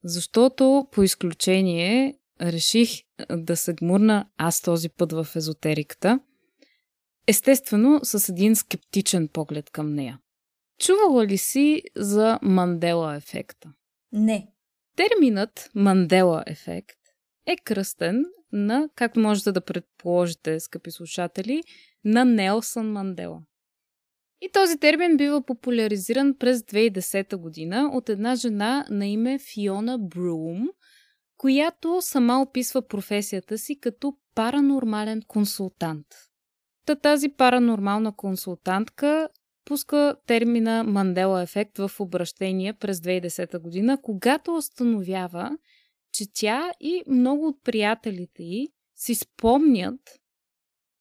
[0.04, 2.90] Защото по изключение реших
[3.30, 6.20] да се гмурна аз този път в езотериката,
[7.26, 10.20] естествено с един скептичен поглед към нея.
[10.78, 13.72] Чувала ли си за Мандела ефекта?
[14.12, 14.52] Не.
[14.98, 16.98] Терминът Мандела ефект
[17.46, 21.62] е кръстен на, както можете да предположите, скъпи слушатели,
[22.04, 23.40] на Нелсън Мандела.
[24.40, 30.68] И този термин бива популяризиран през 2010 година от една жена на име Фиона Брум,
[31.36, 36.06] която сама описва професията си като паранормален консултант.
[36.86, 39.28] Та тази паранормална консултантка
[39.68, 45.58] пуска термина Мандела ефект в обращение през 2010 година, когато установява,
[46.12, 50.00] че тя и много от приятелите й си спомнят,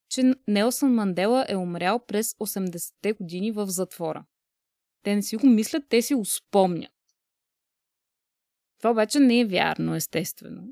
[0.10, 4.26] че Нелсън Мандела е умрял през 80-те години в затвора.
[5.04, 6.92] Те не си го мислят, те си го спомнят.
[8.78, 10.64] Това обаче не е вярно, естествено.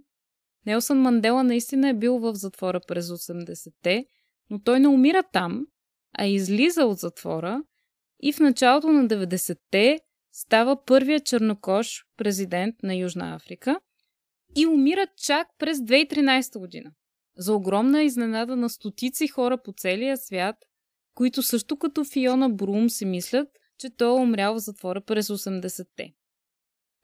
[0.65, 4.05] Нелсън Мандела наистина е бил в затвора през 80-те,
[4.49, 5.67] но той не умира там,
[6.13, 7.63] а излиза от затвора
[8.25, 9.99] и в началото на 90-те
[10.31, 13.79] става първият чернокож президент на Южна Африка
[14.55, 16.91] и умира чак през 2013 година.
[17.37, 20.55] За огромна изненада на стотици хора по целия свят,
[21.13, 26.13] които също като Фиона Брум си мислят, че той е умрял в затвора през 80-те.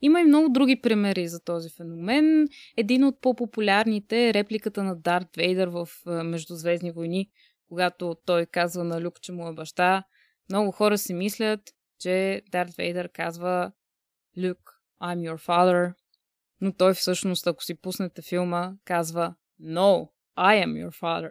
[0.00, 2.48] Има и много други примери за този феномен.
[2.76, 7.30] Един от по-популярните е репликата на Дарт Вейдър в Междузвездни войни,
[7.68, 10.04] когато той казва на Люк, че му е баща.
[10.48, 11.60] Много хора си мислят,
[11.98, 13.72] че Дарт Вейдър казва
[14.38, 15.94] Люк, I'm your father.
[16.60, 21.30] Но той всъщност, ако си пуснете филма, казва No, I am your father.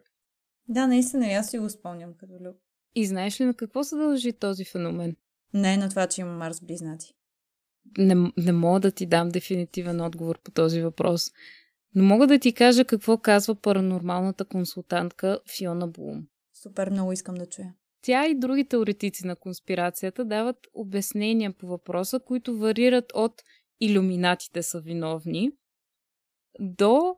[0.67, 2.57] Да, наистина, аз си го спомням като Люк.
[2.95, 5.15] И знаеш ли на какво се дължи този феномен?
[5.53, 7.13] Не на това, че има Марс близнаци.
[7.97, 11.31] Не, не мога да ти дам дефинитивен отговор по този въпрос.
[11.95, 16.27] Но мога да ти кажа какво казва паранормалната консултантка Фиона Блум.
[16.53, 17.73] Супер, много искам да чуя.
[18.01, 23.41] Тя и други теоретици на конспирацията дават обяснения по въпроса, които варират от
[23.79, 25.51] иллюминатите са виновни
[26.59, 27.15] до,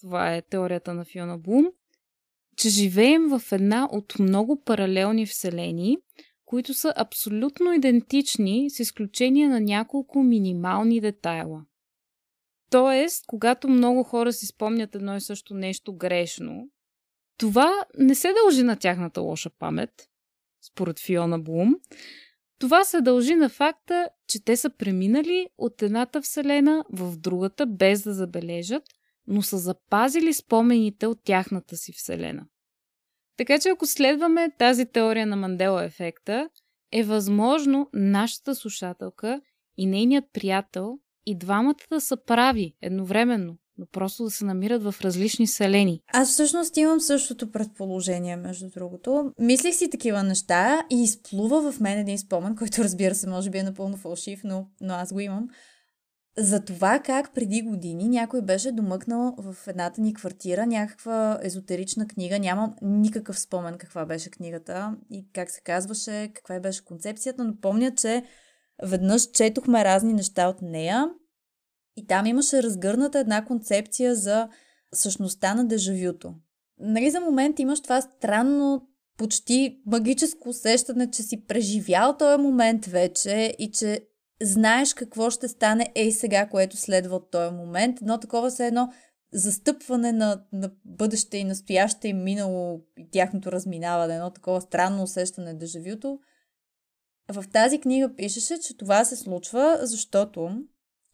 [0.00, 1.66] това е теорията на Фиона Блум,
[2.56, 5.98] че живеем в една от много паралелни вселени,
[6.44, 11.64] които са абсолютно идентични с изключение на няколко минимални детайла.
[12.70, 16.68] Тоест, когато много хора си спомнят едно и също нещо грешно,
[17.38, 20.08] това не се дължи на тяхната лоша памет,
[20.62, 21.74] според Фиона Блум.
[22.58, 28.02] Това се дължи на факта, че те са преминали от едната вселена в другата без
[28.02, 28.82] да забележат,
[29.26, 32.46] но са запазили спомените от тяхната си вселена.
[33.36, 36.48] Така че ако следваме тази теория на Мандела ефекта,
[36.92, 39.40] е възможно нашата слушателка
[39.76, 44.94] и нейният приятел и двамата да са прави едновременно, но просто да се намират в
[45.00, 46.00] различни вселени.
[46.12, 49.32] Аз всъщност имам същото предположение, между другото.
[49.38, 53.58] Мислих си такива неща и изплува в мен един спомен, който разбира се, може би
[53.58, 55.48] е напълно фалшив, но, но аз го имам.
[56.38, 62.38] За това как преди години някой беше домъкнал в едната ни квартира някаква езотерична книга.
[62.38, 67.94] Нямам никакъв спомен каква беше книгата и как се казваше, каква беше концепцията, но помня,
[67.94, 68.22] че
[68.82, 71.08] веднъж четохме разни неща от нея
[71.96, 74.48] и там имаше разгърната една концепция за
[74.94, 76.34] същността на дежавюто.
[76.78, 83.54] Нали за момент имаш това странно почти магическо усещане, че си преживял този момент вече
[83.58, 84.06] и че
[84.42, 88.92] знаеш какво ще стане ей сега, което следва от този момент, но такова се едно
[89.32, 95.54] застъпване на, на бъдеще и настояще и минало и тяхното разминаване, едно такова странно усещане
[95.54, 96.18] дежавюто.
[97.32, 100.50] В тази книга пишеше, че това се случва, защото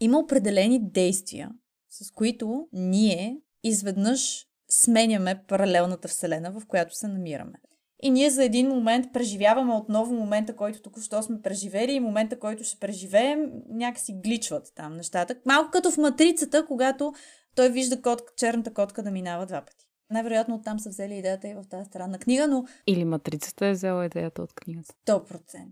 [0.00, 1.50] има определени действия,
[1.90, 7.58] с които ние изведнъж сменяме паралелната вселена, в която се намираме.
[8.02, 12.64] И ние за един момент преживяваме отново момента, който току-що сме преживели и момента, който
[12.64, 15.34] ще преживеем, някакси гличват там нещата.
[15.46, 17.12] Малко като в матрицата, когато
[17.56, 19.88] той вижда котка, черната котка да минава два пъти.
[20.10, 22.64] Най-вероятно оттам са взели идеята и в тази странна книга, но...
[22.86, 24.94] Или матрицата е взела идеята от книгата.
[25.06, 25.66] 100%.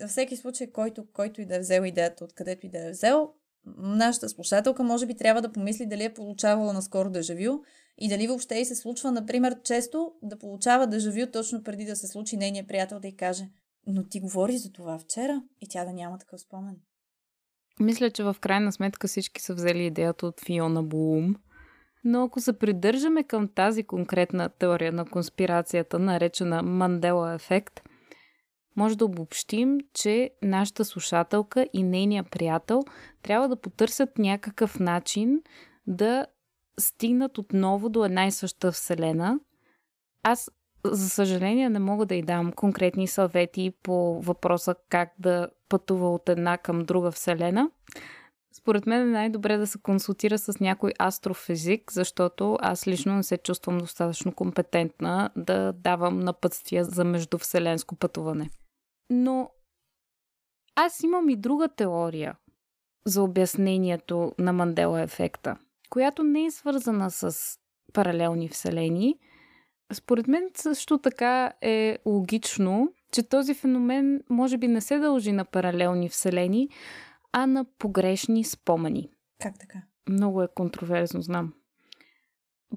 [0.00, 3.30] Във всеки случай, който, който и да е взел идеята, откъдето и да е взел,
[3.76, 7.62] нашата слушателка може би трябва да помисли дали е получавала наскоро дежавю
[7.98, 12.06] и дали въобще и се случва, например, често да получава дежавю точно преди да се
[12.06, 13.48] случи нейният приятел да й каже
[13.86, 16.76] но ти говори за това вчера и тя да няма такъв спомен.
[17.80, 21.36] Мисля, че в крайна сметка всички са взели идеята от Фиона Блум.
[22.04, 27.80] Но ако се придържаме към тази конкретна теория на конспирацията, наречена Мандела ефект,
[28.76, 32.82] може да обобщим, че нашата слушателка и нейния приятел
[33.22, 35.42] трябва да потърсят някакъв начин
[35.86, 36.26] да
[36.80, 39.40] стигнат отново до една и съща вселена.
[40.22, 40.50] Аз,
[40.84, 46.28] за съжаление, не мога да й дам конкретни съвети по въпроса как да пътува от
[46.28, 47.70] една към друга вселена.
[48.54, 53.38] Според мен е най-добре да се консултира с някой астрофизик, защото аз лично не се
[53.38, 58.50] чувствам достатъчно компетентна да давам напътствия за междувселенско пътуване.
[59.10, 59.50] Но
[60.74, 62.36] аз имам и друга теория
[63.04, 65.56] за обяснението на Мандела ефекта,
[65.90, 67.58] която не е свързана с
[67.92, 69.18] паралелни вселени.
[69.92, 75.44] Според мен също така е логично, че този феномен може би не се дължи на
[75.44, 76.68] паралелни вселени,
[77.32, 79.10] а на погрешни спомени.
[79.42, 79.78] Как така?
[80.08, 81.52] Много е контроверзно, знам.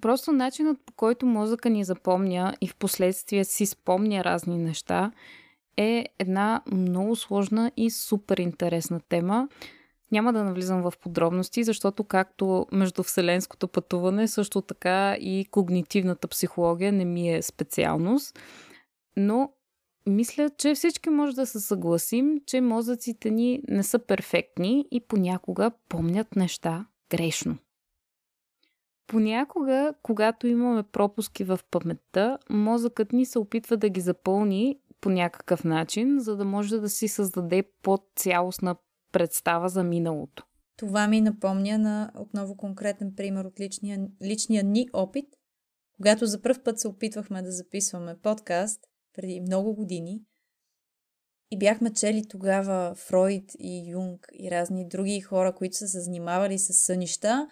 [0.02, 5.12] Просто начинът по който мозъка ни запомня и в последствие си спомня разни неща
[5.78, 9.50] е една много сложна и супер интересна тема.
[10.12, 17.06] Няма да навлизам в подробности, защото както междувселенското пътуване, също така и когнитивната психология не
[17.06, 18.40] ми е специалност.
[19.18, 19.54] Но
[20.06, 25.72] мисля, че всички може да се съгласим, че мозъците ни не са перфектни и понякога
[25.90, 27.58] помнят неща грешно.
[29.08, 35.64] Понякога, когато имаме пропуски в паметта, мозъкът ни се опитва да ги запълни по някакъв
[35.64, 38.76] начин, за да може да си създаде по-цялостна
[39.12, 40.46] представа за миналото.
[40.78, 45.26] Това ми напомня на отново конкретен пример от личния, личния ни опит,
[45.96, 48.82] когато за първ път се опитвахме да записваме подкаст
[49.16, 50.22] преди много години
[51.52, 56.60] и бяхме чели тогава Фройд и Юнг и разни други хора, които са се занимавали
[56.60, 57.48] с сънища,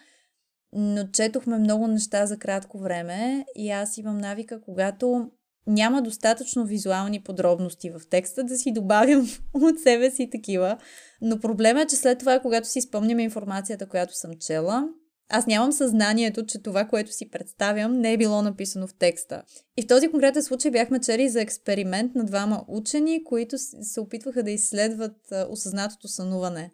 [0.72, 5.32] но четохме много неща за кратко време и аз имам навика, когато
[5.68, 10.78] няма достатъчно визуални подробности в текста, да си добавим от себе си такива.
[11.22, 14.90] Но проблема е, че след това, когато си спомням информацията, която съм чела,
[15.30, 19.44] аз нямам съзнанието, че това, което си представям, не е било написано в текста.
[19.78, 24.44] И в този конкретен случай бяхме чели за експеримент на двама учени, които се опитваха
[24.44, 25.18] да изследват
[25.50, 26.72] осъзнатото сънуване.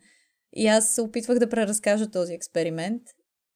[0.55, 3.01] И аз се опитвах да преразкажа този експеримент.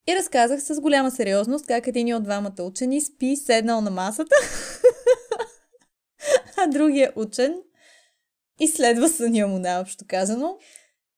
[0.07, 4.35] И разказах с голяма сериозност как един от двамата учени спи седнал на масата
[6.63, 7.56] а другия учен
[8.60, 10.58] изследва съня му, наобщо казано.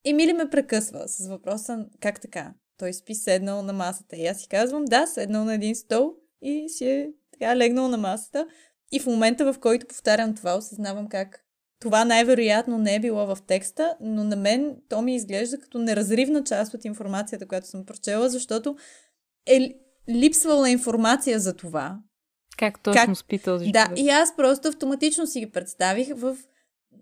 [0.06, 2.54] И Мили ме прекъсва с въпроса как така?
[2.78, 4.16] Той спи седнал на масата.
[4.16, 7.98] И аз си казвам, да, седнал на един стол и си е така легнал на
[7.98, 8.48] масата.
[8.92, 11.46] И в момента, в който повтарям това, осъзнавам как
[11.80, 16.44] това най-вероятно не е било в текста, но на мен то ми изглежда като неразривна
[16.44, 18.78] част от информацията, която съм прочела, защото
[19.46, 19.76] е
[20.10, 22.00] липсвала информация за това.
[22.58, 23.18] Как точно как...
[23.18, 26.38] спи този Да, и аз просто автоматично си ги представих в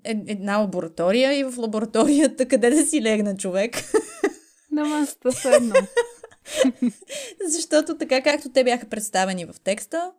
[0.04, 3.76] една лаборатория и в лабораторията къде да си легна човек.
[4.72, 5.76] На масата седно.
[7.47, 10.12] Защото така както те бяха представени в текста,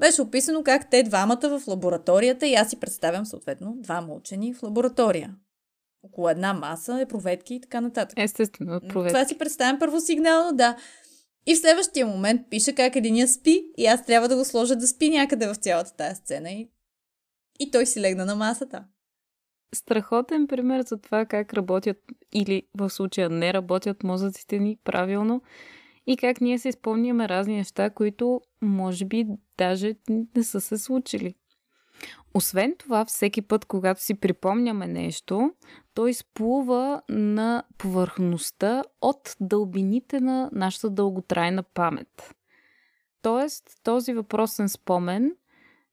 [0.00, 4.62] беше описано как те двамата в лабораторията и аз си представям съответно двама учени в
[4.62, 5.34] лаборатория.
[6.02, 8.18] Около една маса, е проветки и така нататък.
[8.18, 9.14] Естествено, проветки.
[9.14, 10.76] Това си представям първо сигнално, да.
[11.46, 14.86] И в следващия момент пише как единия спи и аз трябва да го сложа да
[14.86, 16.70] спи някъде в цялата тази сцена и,
[17.60, 18.84] и той си легна на масата.
[19.74, 21.96] Страхотен пример за това как работят
[22.32, 25.42] или в случая не работят мозъците ни правилно
[26.06, 29.26] и как ние се изпълняме разни неща, които може би
[29.58, 31.34] даже не са се случили.
[32.34, 35.52] Освен това, всеки път, когато си припомняме нещо,
[35.94, 42.34] той изплува на повърхността от дълбините на нашата дълготрайна памет.
[43.22, 45.32] Тоест, този въпросен спомен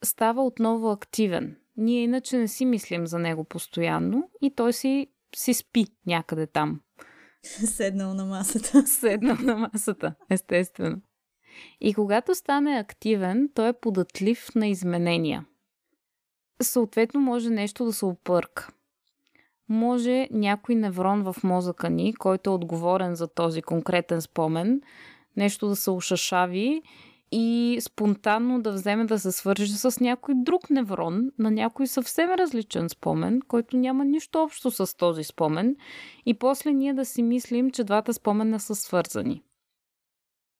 [0.03, 1.57] става отново активен.
[1.77, 6.81] Ние иначе не си мислим за него постоянно и той си, си спи някъде там.
[7.43, 8.83] Седнал на масата.
[8.87, 11.01] Седнал на масата, естествено.
[11.81, 15.45] И когато стане активен, той е податлив на изменения.
[16.61, 18.69] Съответно, може нещо да се опърка.
[19.69, 24.81] Може някой неврон в мозъка ни, който е отговорен за този конкретен спомен,
[25.37, 26.81] нещо да се ушашави
[27.31, 32.89] и спонтанно да вземе да се свържи с някой друг неврон на някой съвсем различен
[32.89, 35.75] спомен, който няма нищо общо с този спомен
[36.25, 39.43] и после ние да си мислим, че двата спомена са свързани.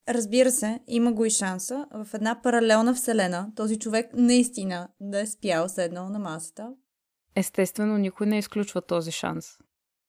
[0.07, 5.27] Разбира се, има го и шанса в една паралелна вселена този човек наистина да е
[5.27, 6.73] спял седнал на масата.
[7.35, 9.45] Естествено, никой не изключва този шанс.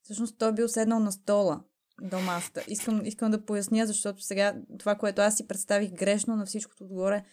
[0.03, 1.61] Всъщност той е бил седнал на стола
[2.03, 2.64] до масата.
[2.68, 7.24] Искам, искам да поясня, защото сега това, което аз си представих грешно на всичкото отгоре,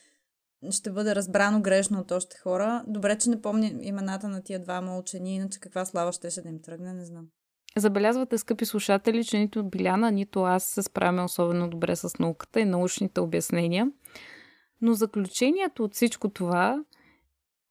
[0.72, 2.84] ще бъде разбрано грешно от още хора.
[2.88, 6.62] Добре, че не помня имената на тия двама учени, иначе каква слава щеше да им
[6.62, 7.28] тръгне, не знам.
[7.78, 12.66] Забелязвате, скъпи слушатели, че нито Биляна, нито аз се справяме особено добре с науката и
[12.66, 13.92] научните обяснения.
[14.82, 16.84] Но заключението от всичко това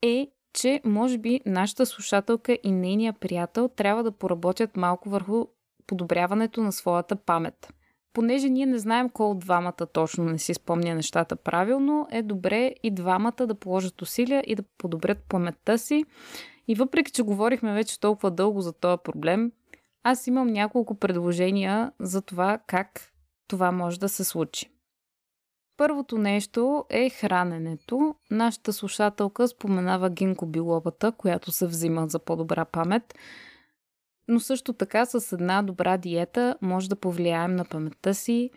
[0.03, 5.47] е, че може би нашата слушателка и нейния приятел трябва да поработят малко върху
[5.87, 7.73] подобряването на своята памет.
[8.13, 12.75] Понеже ние не знаем кой от двамата точно не си спомня нещата правилно, е добре
[12.83, 16.05] и двамата да положат усилия и да подобрят паметта си.
[16.69, 19.53] И въпреки, че говорихме вече толкова дълго за този проблем,
[20.03, 23.13] аз имам няколко предложения за това как
[23.49, 24.71] това може да се случи.
[25.77, 28.15] Първото нещо е храненето.
[28.31, 33.15] Нашата слушателка споменава гинко билобата, която се взима за по-добра памет
[34.29, 38.51] но също така с една добра диета може да повлияем на паметта си.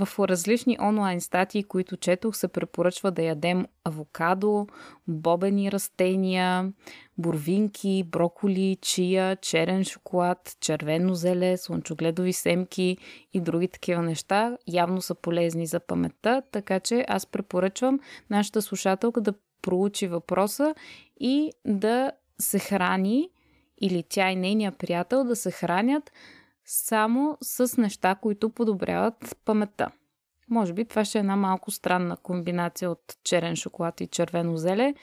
[0.00, 4.66] В различни онлайн статии, които четох, се препоръчва да ядем авокадо,
[5.08, 6.72] бобени растения,
[7.18, 12.96] бурвинки, броколи, чия, черен шоколад, червено зеле, слънчогледови семки
[13.32, 14.56] и други такива неща.
[14.66, 20.74] Явно са полезни за паметта, така че аз препоръчвам нашата слушателка да проучи въпроса
[21.20, 23.30] и да се храни
[23.80, 26.12] или тя и нейния приятел да се хранят
[26.64, 29.90] само с неща, които подобряват паметта.
[30.50, 34.94] Може би това ще е една малко странна комбинация от черен шоколад и червено зеле,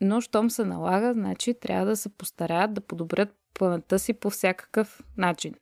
[0.00, 5.02] но щом се налага, значи трябва да се постараят да подобрят паметта си по всякакъв
[5.16, 5.54] начин.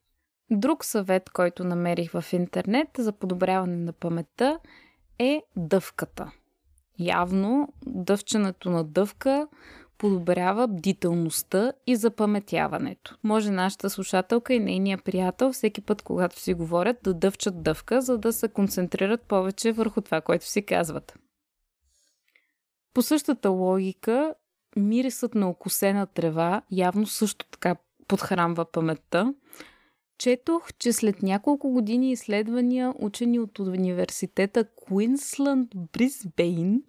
[0.50, 4.58] Друг съвет, който намерих в интернет за подобряване на паметта
[5.18, 6.30] е дъвката.
[6.98, 9.48] Явно дъвченето на дъвка
[10.04, 13.18] подобрява бдителността и запаметяването.
[13.22, 18.18] Може нашата слушателка и нейния приятел всеки път, когато си говорят, да дъвчат дъвка, за
[18.18, 21.18] да се концентрират повече върху това, което си казват.
[22.94, 24.34] По същата логика,
[24.76, 27.76] мирисът на окосена трева явно също така
[28.08, 29.34] подхранва паметта.
[30.18, 36.82] Четох, че след няколко години изследвания учени от университета Куинсланд Брисбейн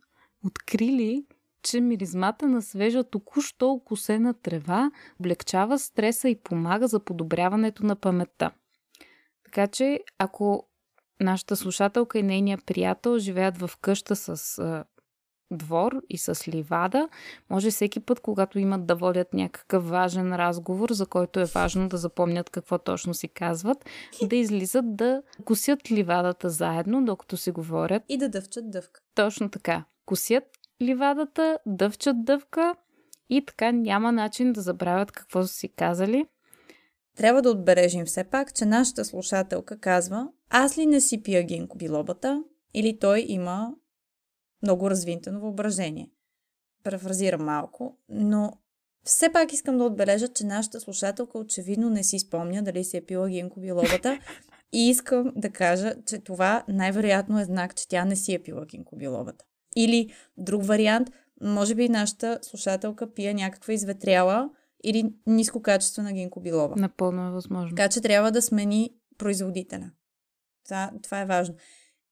[0.45, 1.25] открили,
[1.65, 8.51] че миризмата на свежа току-що окусена трева облегчава стреса и помага за подобряването на паметта.
[9.45, 10.67] Така че, ако
[11.19, 14.83] нашата слушателка и нейния приятел живеят в къща с а,
[15.51, 17.09] двор и с ливада,
[17.49, 21.97] може всеки път, когато имат да водят някакъв важен разговор, за който е важно да
[21.97, 23.85] запомнят какво точно си казват,
[24.23, 28.03] да излизат да косят ливадата заедно, докато си говорят.
[28.09, 29.01] И да дъвчат дъвка.
[29.15, 29.85] Точно така.
[30.05, 30.43] Косят
[30.81, 32.75] ливадата, дъвчат дъвка
[33.29, 36.25] и така няма начин да забравят какво са си казали.
[37.17, 41.77] Трябва да отбележим все пак, че нашата слушателка казва аз ли не си пия гинко
[41.77, 43.75] билобата или той има
[44.63, 46.11] много развинтено въображение.
[46.83, 48.51] Префразирам малко, но
[49.03, 53.05] все пак искам да отбележа, че нашата слушателка очевидно не си спомня дали си е
[53.05, 54.19] пила гинко билобата
[54.73, 58.65] и искам да кажа, че това най-вероятно е знак, че тя не си е пила
[58.65, 59.45] гинко билобата.
[59.75, 61.09] Или друг вариант,
[61.41, 64.49] може би нашата слушателка пие някаква изветряла
[64.83, 66.75] или нискокачествена гинкобилова.
[66.77, 67.75] Напълно е възможно.
[67.75, 69.91] Така че трябва да смени производителя.
[70.65, 71.55] Това, това е важно.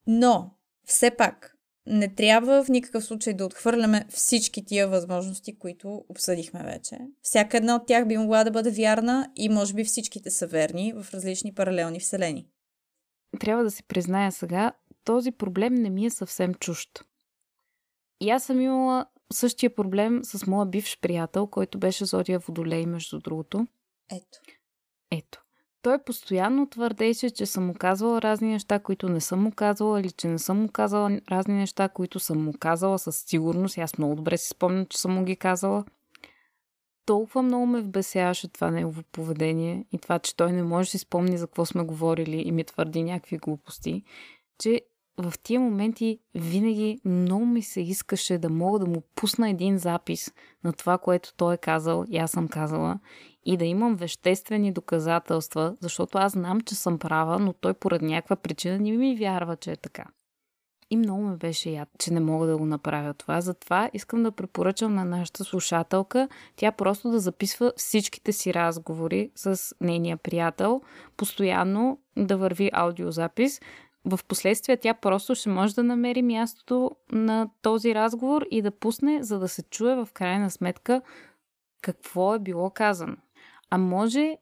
[0.07, 0.51] Но,
[0.85, 1.57] все пак,
[1.87, 6.97] не трябва в никакъв случай да отхвърляме всички тия възможности, които обсъдихме вече.
[7.21, 10.93] Всяка една от тях би могла да бъде вярна и може би всичките са верни
[10.93, 12.47] в различни паралелни вселени.
[13.39, 16.89] Трябва да си призная сега, този проблем не ми е съвсем чужд.
[18.23, 23.19] И аз съм имала същия проблем с моя бивш приятел, който беше Зодия Водолей, между
[23.19, 23.67] другото.
[24.11, 24.39] Ето.
[25.11, 25.43] Ето.
[25.81, 30.11] Той постоянно твърдеше, че съм му казвала разни неща, които не съм му казвала, или
[30.11, 33.77] че не съм му казала разни неща, които съм му казала със сигурност.
[33.77, 35.85] Аз много добре си спомням, че съм му ги казала.
[37.05, 40.97] Толкова много ме вбесяваше това негово поведение и това, че той не може да си
[40.97, 44.03] спомни за какво сме говорили и ми твърди някакви глупости,
[44.59, 44.81] че
[45.17, 50.33] в тия моменти винаги много ми се искаше да мога да му пусна един запис
[50.63, 52.99] на това, което той е казал и аз съм казала
[53.45, 58.35] и да имам веществени доказателства, защото аз знам, че съм права, но той поред някаква
[58.35, 60.05] причина не ми вярва, че е така.
[60.89, 63.41] И много ме беше яд, че не мога да го направя това.
[63.41, 69.75] Затова искам да препоръчам на нашата слушателка тя просто да записва всичките си разговори с
[69.81, 70.81] нейния приятел,
[71.17, 73.61] постоянно да върви аудиозапис.
[74.05, 79.23] В последствие тя просто ще може да намери мястото на този разговор и да пусне,
[79.23, 81.01] за да се чуе в крайна сметка
[81.81, 83.15] какво е било казано.
[83.69, 84.37] А може,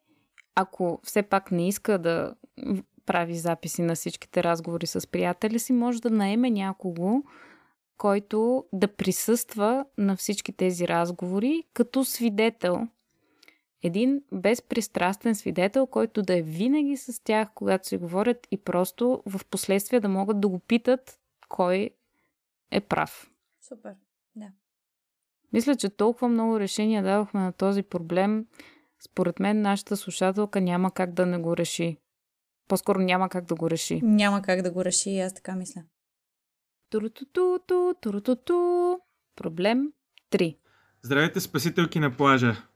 [0.56, 2.36] ако все пак не иска да
[3.06, 7.24] прави записи на всичките разговори с приятели си, може да наеме някого,
[7.98, 12.88] който да присъства на всички тези разговори като свидетел.
[13.84, 19.46] Един безпристрастен свидетел, който да е винаги с тях, когато си говорят и просто в
[19.46, 21.20] последствие да могат да го питат
[21.50, 21.90] кой
[22.72, 23.32] е прав.
[23.68, 23.96] Супер,
[24.36, 24.48] да.
[25.54, 28.46] Мисля, че толкова много решения давахме на този проблем.
[29.00, 31.98] Според мен нашата слушателка няма как да не го реши.
[32.68, 34.02] По-скоро няма как да го реши.
[34.04, 35.84] Няма как да го реши, аз така мисля.
[36.90, 37.60] Турутуту,
[38.02, 38.54] турутуту.
[39.36, 39.94] Проблем
[40.32, 40.58] 3.
[41.02, 42.71] Здравейте, спасителки на плажа!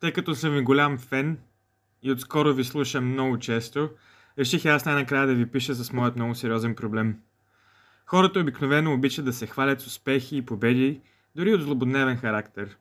[0.00, 1.38] Тъй като съм ви голям фен
[2.02, 3.90] и отскоро ви слушам много често,
[4.38, 7.16] реших аз най-накрая да ви пиша с моят много сериозен проблем.
[8.06, 11.00] Хората обикновено обичат да се хвалят с успехи и победи,
[11.36, 12.76] дори от злободневен характер.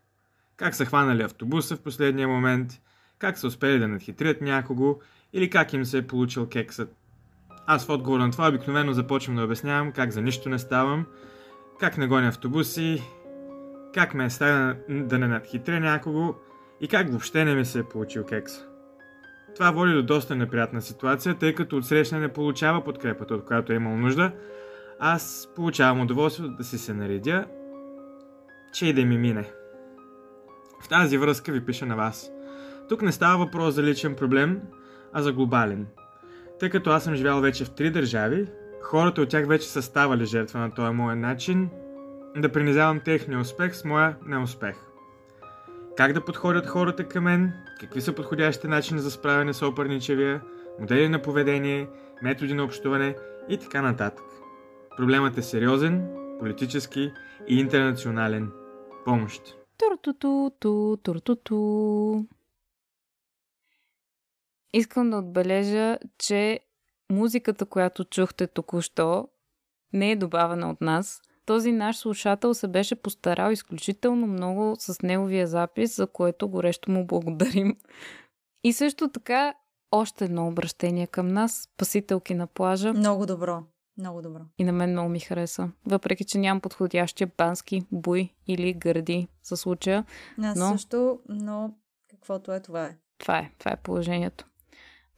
[0.58, 2.82] Как са хванали автобуса в последния момент,
[3.20, 5.00] как са успели да надхитрят някого
[5.34, 6.96] или как им се е получил кексът.
[7.68, 11.06] Аз в отговор на това обикновено започвам да обяснявам как за нищо не ставам,
[11.80, 13.04] как не гоня автобуси,
[13.94, 16.36] как ме е става да не надхитря някого
[16.82, 18.54] и как въобще не ми се е получил кекс.
[19.56, 23.76] Това води до доста неприятна ситуация, тъй като отсреща не получава подкрепата, от която е
[23.76, 24.32] имал нужда.
[25.00, 27.46] Аз получавам удоволствие да си се наредя,
[28.74, 29.52] че и да ми мине.
[30.84, 32.32] В тази връзка ви пиша на вас.
[32.90, 34.62] Тук не става въпрос за личен проблем,
[35.14, 35.88] а за глобален.
[36.60, 38.48] Тъй като аз съм живял вече в три държави,
[38.82, 41.70] хората от тях вече са ставали жертва на този моя начин
[42.36, 44.87] да принизявам техния успех с моя неуспех.
[45.98, 50.42] Как да подходят хората към мен, какви са подходящите начини за справяне с опърничевия,
[50.80, 51.90] модели на поведение,
[52.22, 53.16] методи на общуване
[53.50, 54.26] и така нататък.
[54.98, 57.12] Проблемът е сериозен, политически
[57.48, 58.52] и интернационален.
[59.06, 59.58] Помощ!
[59.78, 62.24] Туртуту, туртуту.
[64.74, 66.60] Искам да отбележа, че
[67.12, 69.30] музиката, която чухте току-що,
[69.94, 71.22] не е добавена от нас.
[71.48, 77.06] Този наш слушател се беше постарал изключително много с неговия запис, за което горещо му
[77.06, 77.78] благодарим.
[78.64, 79.54] И също така,
[79.92, 82.94] още едно обращение към нас, спасителки на плажа.
[82.94, 83.64] Много добро.
[83.98, 84.42] Много добро.
[84.58, 85.72] И на мен много ми хареса.
[85.86, 90.06] Въпреки, че нямам подходящия бански буй или гърди за случая.
[90.44, 90.72] Аз но...
[90.72, 91.74] също, но
[92.10, 92.98] каквото е, това е.
[93.18, 93.52] Това е.
[93.60, 94.46] Това е положението.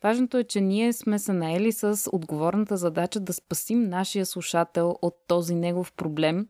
[0.04, 5.16] Важното е, че ние сме се наели с отговорната задача да спасим нашия слушател от
[5.28, 6.47] този негов проблем.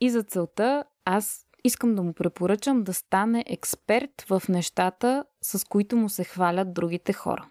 [0.00, 5.96] И за целта аз искам да му препоръчам да стане експерт в нещата, с които
[5.96, 7.48] му се хвалят другите хора.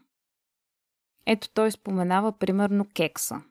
[1.25, 3.41] Ето той споменава примерно кекса.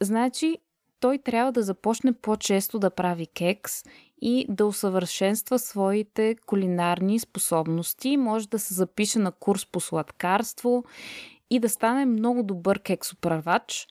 [0.00, 0.58] Значи,
[1.04, 3.82] той трябва да започне по-често да прави кекс
[4.22, 8.16] и да усъвършенства своите кулинарни способности.
[8.16, 10.84] Може да се запише на курс по сладкарство
[11.50, 13.86] и да стане много добър кексоправач.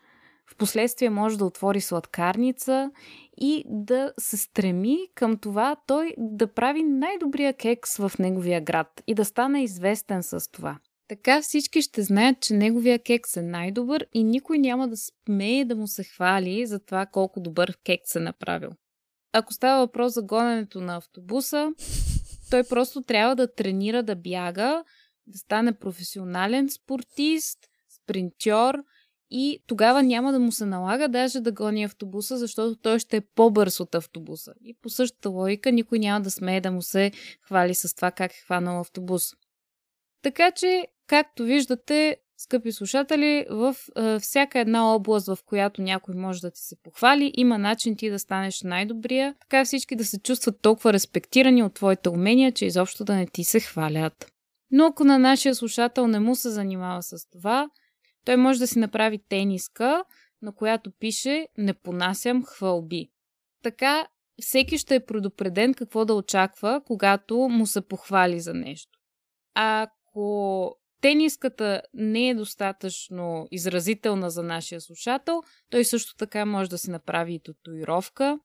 [0.47, 2.91] Впоследствие може да отвори сладкарница
[3.37, 9.15] и да се стреми към това той да прави най-добрия кекс в неговия град и
[9.15, 10.77] да стане известен с това.
[11.13, 15.75] Така всички ще знаят, че неговия кекс е най-добър и никой няма да смее да
[15.75, 18.69] му се хвали за това колко добър кекс е направил.
[19.33, 21.73] Ако става въпрос за гоненето на автобуса,
[22.49, 24.83] той просто трябва да тренира да бяга,
[25.27, 27.59] да стане професионален спортист,
[27.89, 28.75] спринтьор
[29.29, 33.21] и тогава няма да му се налага даже да гони автобуса, защото той ще е
[33.35, 34.53] по-бърз от автобуса.
[34.63, 37.11] И по същата логика никой няма да смее да му се
[37.41, 39.23] хвали с това как е хванал автобус.
[40.23, 46.41] Така че, както виждате, скъпи слушатели, в е, всяка една област, в която някой може
[46.41, 50.61] да ти се похвали, има начин ти да станеш най-добрия, така всички да се чувстват
[50.61, 54.31] толкова респектирани от твоите умения, че изобщо да не ти се хвалят.
[54.71, 57.69] Но ако на нашия слушател не му се занимава с това,
[58.25, 60.03] той може да си направи тениска,
[60.41, 63.09] на която пише «Не понасям хвалби».
[63.63, 64.07] Така
[64.41, 68.99] всеки ще е предупреден какво да очаква, когато му се похвали за нещо.
[69.53, 76.91] Ако тениската не е достатъчно изразителна за нашия слушател, той също така може да си
[76.91, 78.39] направи и татуировка.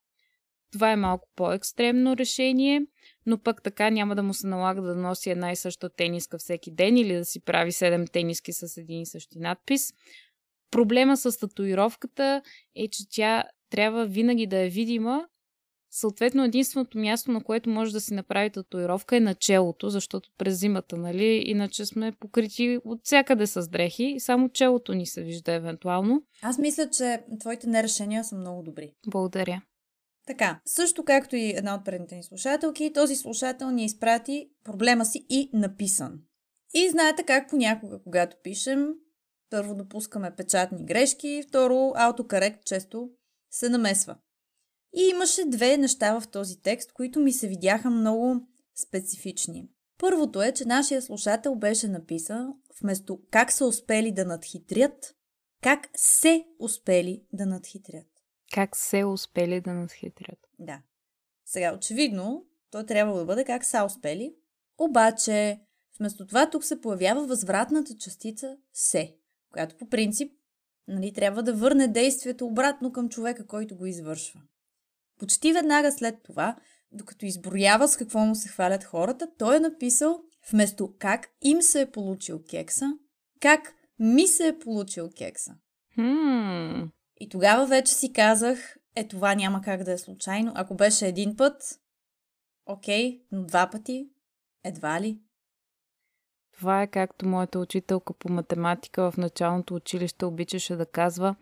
[0.72, 2.82] Това е малко по-екстремно решение,
[3.26, 6.74] но пък така няма да му се налага да носи една и съща тениска всеки
[6.74, 9.92] ден или да си прави 7 тениски с един и същи надпис.
[10.70, 12.42] Проблема с татуировката
[12.74, 15.26] е, че тя трябва винаги да е видима,
[15.91, 20.59] Съответно, единственото място, на което може да си направи татуировка е на челото, защото през
[20.59, 25.53] зимата, нали, иначе сме покрити от всякъде с дрехи и само челото ни се вижда
[25.53, 26.22] евентуално.
[26.43, 28.93] Аз мисля, че твоите нерешения са много добри.
[29.07, 29.62] Благодаря.
[30.26, 35.26] Така, също както и една от предните ни слушателки, този слушател ни изпрати проблема си
[35.28, 36.20] и написан.
[36.74, 38.89] И знаете как понякога, когато пишем,
[39.51, 43.11] първо допускаме печатни грешки, второ, аутокорект често
[43.51, 44.16] се намесва.
[44.99, 49.68] И имаше две неща в този текст, които ми се видяха много специфични.
[49.99, 55.14] Първото е, че нашия слушател беше написал вместо как са успели да надхитрят,
[55.62, 58.07] как се успели да надхитрят.
[58.53, 60.38] Как се успели да надхитрят.
[60.59, 60.82] Да.
[61.46, 64.34] Сега, очевидно, той трябва да бъде как са успели,
[64.78, 65.61] обаче
[65.99, 69.16] вместо това тук се появява възвратната частица се,
[69.53, 70.32] която по принцип
[70.88, 74.40] нали, трябва да върне действието обратно към човека, който го извършва.
[75.19, 76.57] Почти веднага след това,
[76.93, 80.21] докато изброява с какво му се хвалят хората, той е написал
[80.53, 82.87] вместо как им се е получил кекса,
[83.41, 85.55] как ми се е получил кекса.
[85.99, 86.89] Hmm.
[87.21, 90.53] И тогава вече си казах, е това няма как да е случайно.
[90.55, 91.81] Ако беше един път,
[92.66, 94.09] окей, но два пъти,
[94.64, 95.21] едва ли.
[96.53, 101.37] Това е както моята учителка по математика в началното училище обичаше да казва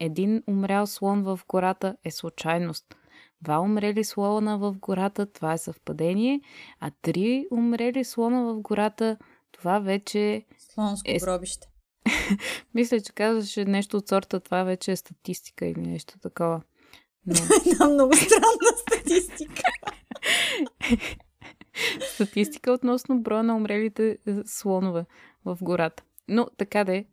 [0.00, 2.96] един умрял слон в гората е случайност.
[3.42, 6.40] Два умрели слона в гората, това е съвпадение,
[6.80, 9.16] а три умрели слона в гората,
[9.52, 11.18] това вече Слонско е...
[11.18, 11.68] гробище.
[12.74, 16.62] Мисля, че казваше нещо от сорта, това вече е статистика или нещо такова.
[17.26, 17.34] Но...
[17.72, 19.62] Една много странна статистика.
[22.14, 25.04] статистика относно броя на умрелите е, слонове
[25.44, 26.02] в гората.
[26.28, 27.04] Но така да е.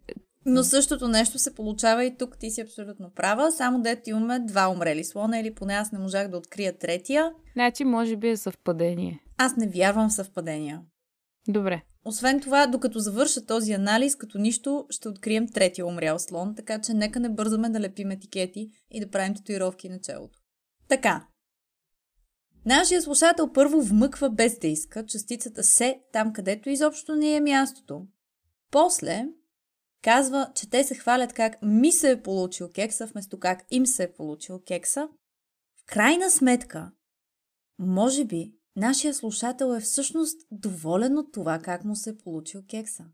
[0.45, 2.37] Но същото нещо се получава и тук.
[2.39, 3.51] Ти си абсолютно права.
[3.51, 7.31] Само дето имаме два умрели слона или поне аз не можах да открия третия.
[7.53, 9.23] Значи, може би е съвпадение.
[9.37, 10.81] Аз не вярвам в съвпадения.
[11.47, 11.81] Добре.
[12.05, 16.93] Освен това, докато завърша този анализ, като нищо, ще открием третия умрял слон, така че
[16.93, 20.39] нека не бързаме да лепим етикети и да правим татуировки на челото.
[20.87, 21.27] Така.
[22.65, 28.01] Нашия слушател първо вмъква без да иска частицата се там, където изобщо не е мястото.
[28.71, 29.25] После
[30.03, 34.03] казва, че те се хвалят как ми се е получил кекса, вместо как им се
[34.03, 35.09] е получил кекса.
[35.81, 36.91] В крайна сметка,
[37.79, 43.05] може би, нашия слушател е всъщност доволен от това как му се е получил кекса.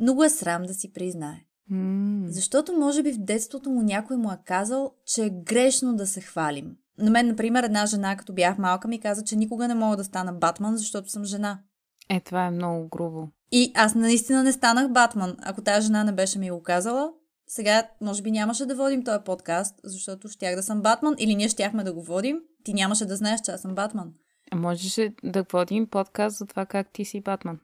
[0.00, 1.40] Но го е срам да си признае.
[1.70, 6.06] М- Защото може би в детството му някой му е казал, че е грешно да
[6.06, 6.76] се хвалим.
[6.98, 10.04] На мен, например, една жена, като бях малка, ми каза, че никога не мога да
[10.04, 11.60] стана Батман, защото съм жена.
[12.08, 13.28] Е, това е много грубо.
[13.52, 15.36] И аз наистина не станах Батман.
[15.42, 17.12] Ако тази жена не беше ми го казала,
[17.46, 21.48] сега може би нямаше да водим този подкаст, защото щях да съм Батман или ние
[21.48, 22.40] щяхме да го водим.
[22.64, 24.14] Ти нямаше да знаеш, че аз съм Батман.
[24.50, 27.60] А можеш ли да водим подкаст за това как ти си Батман?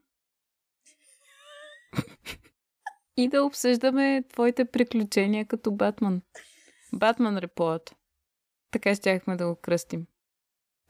[3.16, 6.22] И да обсъждаме твоите приключения като Батман.
[6.94, 7.96] Батман репорт.
[8.70, 10.06] Така щяхме да го кръстим.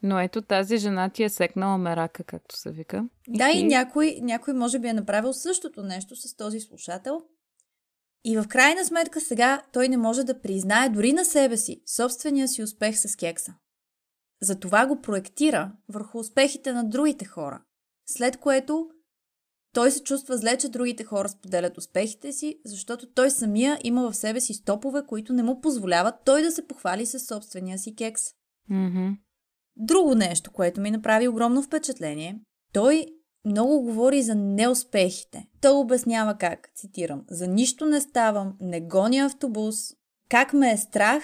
[0.02, 3.08] Но ето тази жена ти е секнала мерака, както се вика.
[3.28, 7.22] Да, и ти- някой, някой може би е направил същото нещо с този слушател.
[8.24, 12.48] И в крайна сметка сега той не може да признае дори на себе си собствения
[12.48, 13.54] си успех с кекса.
[14.42, 17.62] Затова го проектира върху успехите на другите хора,
[18.06, 18.90] след което
[19.74, 24.16] той се чувства зле, че другите хора споделят успехите си, защото той самия има в
[24.16, 28.22] себе си стопове, които не му позволяват той да се похвали със собствения си кекс.
[28.68, 29.08] Мгм.
[29.76, 32.40] Друго нещо, което ми направи огромно впечатление,
[32.72, 33.06] той
[33.44, 35.46] много говори за неуспехите.
[35.60, 39.76] Той обяснява как, цитирам, за нищо не ставам, не гоня автобус,
[40.28, 41.22] как ме е страх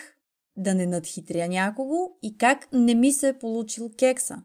[0.57, 4.43] да не надхитря някого и как не ми се е получил кекса.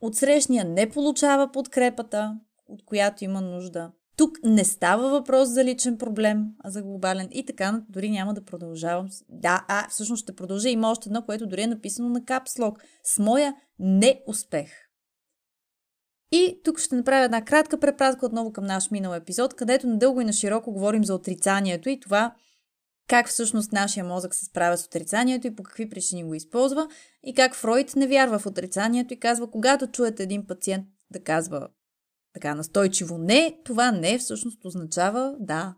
[0.00, 3.90] Отсрещния не получава подкрепата, от която има нужда.
[4.18, 7.28] Тук не става въпрос за личен проблем, а за глобален.
[7.32, 9.08] И така, дори няма да продължавам.
[9.28, 10.68] Да, а, всъщност ще продължа.
[10.68, 12.78] Има още едно, което дори е написано на капслог.
[13.04, 14.70] С моя неуспех.
[16.32, 20.24] И тук ще направя една кратка препратка отново към наш минал епизод, където надълго и
[20.24, 22.34] на широко говорим за отрицанието и това
[23.08, 26.88] как всъщност нашия мозък се справя с отрицанието и по какви причини го използва
[27.22, 31.68] и как Фройд не вярва в отрицанието и казва, когато чуете един пациент да казва
[32.32, 35.74] така настойчиво не, това не всъщност означава да.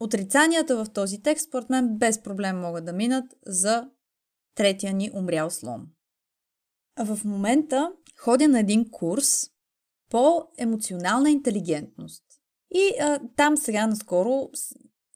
[0.00, 3.90] Отрицанията в този текст, според мен, без проблем могат да минат за
[4.54, 5.86] третия ни умрял слон.
[6.96, 9.50] А в момента ходя на един курс
[10.10, 12.24] по емоционална интелигентност.
[12.70, 14.50] И а, там сега наскоро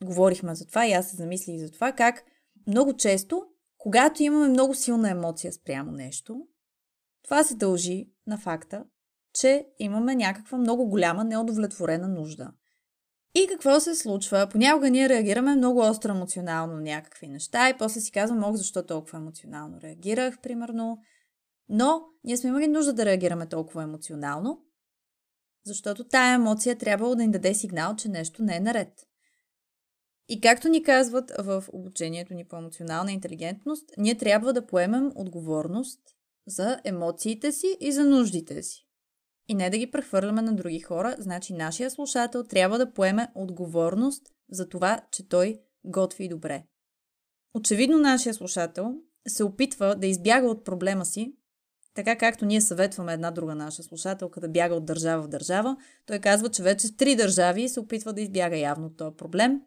[0.04, 2.24] говорихме за това и аз се замислих за това, как
[2.66, 3.46] много често,
[3.78, 6.46] когато имаме много силна емоция спрямо нещо,
[7.22, 8.84] това се дължи на факта,
[9.34, 12.52] че имаме някаква много голяма неудовлетворена нужда.
[13.34, 14.48] И какво се случва?
[14.50, 18.86] Понякога ние реагираме много остро емоционално на някакви неща и после си казваме, ох, защо
[18.86, 20.98] толкова емоционално реагирах, примерно.
[21.68, 24.62] Но ние сме имали нужда да реагираме толкова емоционално,
[25.64, 29.06] защото тая емоция трябвало да ни даде сигнал, че нещо не е наред.
[30.28, 36.00] И както ни казват в обучението ни по емоционална интелигентност, ние трябва да поемем отговорност
[36.46, 38.89] за емоциите си и за нуждите си.
[39.50, 44.22] И не да ги прехвърляме на други хора, значи нашия слушател трябва да поеме отговорност
[44.50, 46.64] за това, че той готви добре.
[47.54, 48.94] Очевидно нашия слушател
[49.28, 51.34] се опитва да избяга от проблема си,
[51.94, 55.76] така както ние съветваме една друга наша слушателка да бяга от държава в държава,
[56.06, 59.60] той казва, че вече в три държави се опитва да избяга явно от този проблем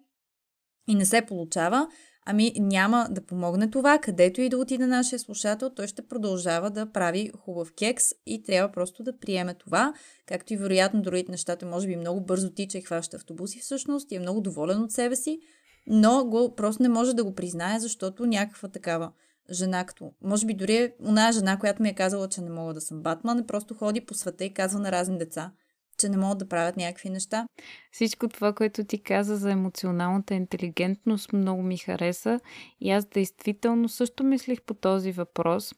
[0.88, 1.88] и не се получава,
[2.26, 6.92] ами няма да помогне това, където и да отиде нашия слушател, той ще продължава да
[6.92, 9.94] прави хубав кекс и трябва просто да приеме това,
[10.26, 14.16] както и вероятно другите нещата, може би много бързо тича и хваща автобуси всъщност и
[14.16, 15.40] е много доволен от себе си,
[15.88, 19.12] но го, просто не може да го признае, защото някаква такава
[19.52, 22.74] жена, като може би дори е оная жена, която ми е казала, че не мога
[22.74, 25.52] да съм Батман, и просто ходи по света и казва на разни деца–
[26.04, 27.48] че не могат да правят някакви неща.
[27.92, 32.40] Всичко това, което ти каза за емоционалната интелигентност, много ми хареса.
[32.82, 35.76] И аз действително също мислих по този въпрос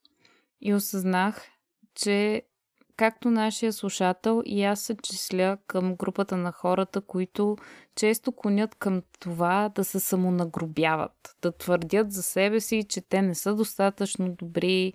[0.61, 1.47] и осъзнах,
[1.95, 2.41] че
[2.97, 7.57] както нашия слушател и аз се числя към групата на хората, които
[7.95, 13.35] често клонят към това да се самонагробяват, да твърдят за себе си, че те не
[13.35, 14.93] са достатъчно добри,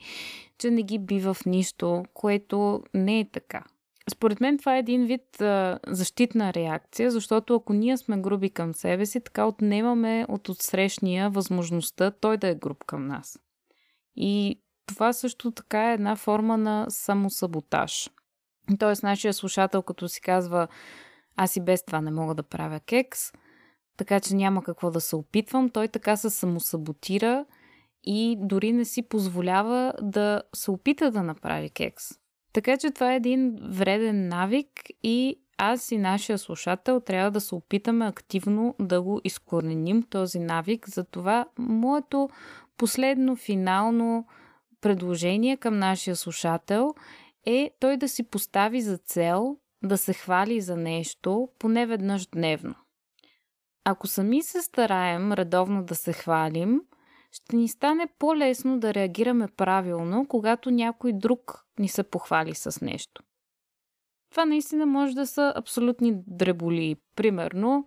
[0.59, 3.65] че не ги бива в нищо, което не е така.
[4.11, 8.75] Според мен това е един вид а, защитна реакция, защото ако ние сме груби към
[8.75, 13.39] себе си, така отнемаме от отсрещния възможността той да е груб към нас.
[14.17, 18.11] И това също така е една форма на самосаботаж.
[18.79, 20.69] Тоест, нашия слушател, като си казва,
[21.37, 23.21] аз и без това не мога да правя кекс,
[23.97, 27.45] така че няма какво да се опитвам, той така се самосаботира
[28.05, 32.20] и дори не си позволява да се опита да направи кекс.
[32.53, 34.69] Така че това е един вреден навик
[35.03, 40.89] и аз и нашия слушател трябва да се опитаме активно да го изкореним този навик.
[40.89, 42.29] Затова моето
[42.77, 44.27] последно финално
[44.81, 46.95] предложение към нашия слушател
[47.47, 52.75] е той да си постави за цел да се хвали за нещо поне веднъж дневно.
[53.85, 56.81] Ако сами се стараем редовно да се хвалим,
[57.33, 63.23] ще ни стане по-лесно да реагираме правилно, когато някой друг ни се похвали с нещо.
[64.31, 66.97] Това наистина може да са абсолютни дреболи.
[67.17, 67.87] Примерно,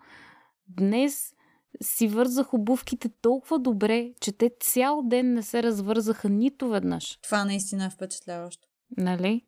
[0.67, 1.33] днес
[1.81, 7.19] си вързах обувките толкова добре, че те цял ден не се развързаха нито веднъж.
[7.23, 8.67] Това наистина е впечатляващо.
[8.97, 9.45] Нали?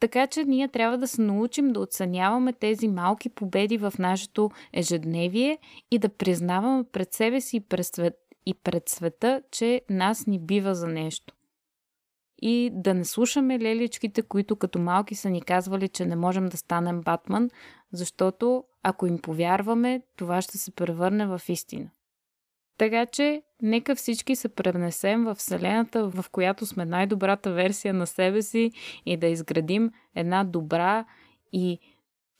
[0.00, 5.58] Така че ние трябва да се научим да оценяваме тези малки победи в нашето ежедневие
[5.90, 8.14] и да признаваме пред себе си и пред, свет,
[8.46, 11.34] и пред света, че нас ни бива за нещо.
[12.42, 16.56] И да не слушаме леличките, които като малки са ни казвали, че не можем да
[16.56, 17.50] станем Батман,
[17.92, 21.90] защото ако им повярваме, това ще се превърне в истина.
[22.78, 28.42] Така че, нека всички се пренесем в Вселената, в която сме най-добрата версия на себе
[28.42, 28.72] си
[29.06, 31.04] и да изградим една добра
[31.52, 31.78] и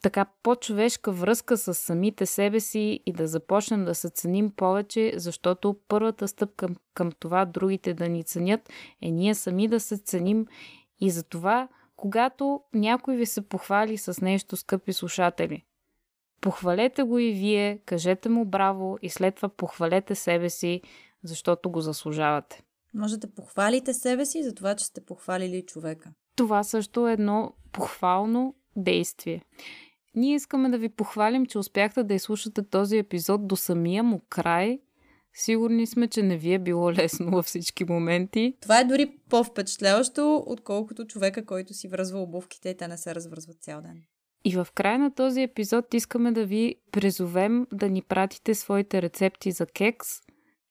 [0.03, 5.77] така по-човешка връзка с самите себе си и да започнем да се ценим повече, защото
[5.89, 8.71] първата стъпка към, към това другите да ни ценят
[9.03, 10.47] е ние сами да се ценим
[11.01, 15.65] и за това, когато някой ви се похвали с нещо, скъпи слушатели,
[16.41, 20.83] похвалете го и вие, кажете му браво и след това похвалете себе си,
[21.25, 22.63] защото го заслужавате.
[22.95, 26.13] Може да похвалите себе си за това, че сте похвалили човека.
[26.37, 29.43] Това също е едно похвално действие.
[30.15, 34.81] Ние искаме да ви похвалим, че успяхте да изслушате този епизод до самия му край.
[35.35, 38.55] Сигурни сме, че не ви е било лесно във всички моменти.
[38.61, 43.63] Това е дори по-впечатляващо, отколкото човека, който си връзва обувките и те не се развързват
[43.63, 44.03] цял ден.
[44.45, 49.53] И в края на този епизод искаме да ви призовем да ни пратите своите рецепти
[49.53, 50.09] за кекс.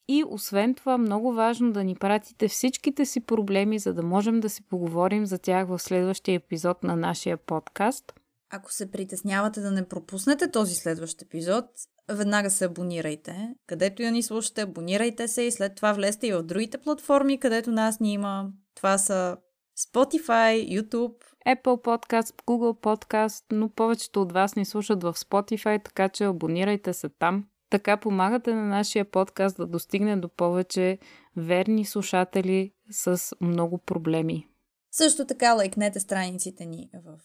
[0.07, 4.49] И освен това, много важно да ни пратите всичките си проблеми, за да можем да
[4.49, 8.18] си поговорим за тях в следващия епизод на нашия подкаст.
[8.49, 11.65] Ако се притеснявате да не пропуснете този следващ епизод,
[12.09, 13.55] веднага се абонирайте.
[13.67, 17.71] Където я ни слушате, абонирайте се и след това влезте и в другите платформи, където
[17.71, 18.49] нас ни има.
[18.75, 19.37] Това са
[19.79, 21.15] Spotify, YouTube,
[21.47, 26.93] Apple Podcast, Google Podcast, но повечето от вас ни слушат в Spotify, така че абонирайте
[26.93, 27.45] се там.
[27.69, 30.97] Така помагате на нашия подкаст да достигне до повече
[31.37, 34.48] верни слушатели с много проблеми.
[34.91, 37.19] Също така лайкнете страниците ни в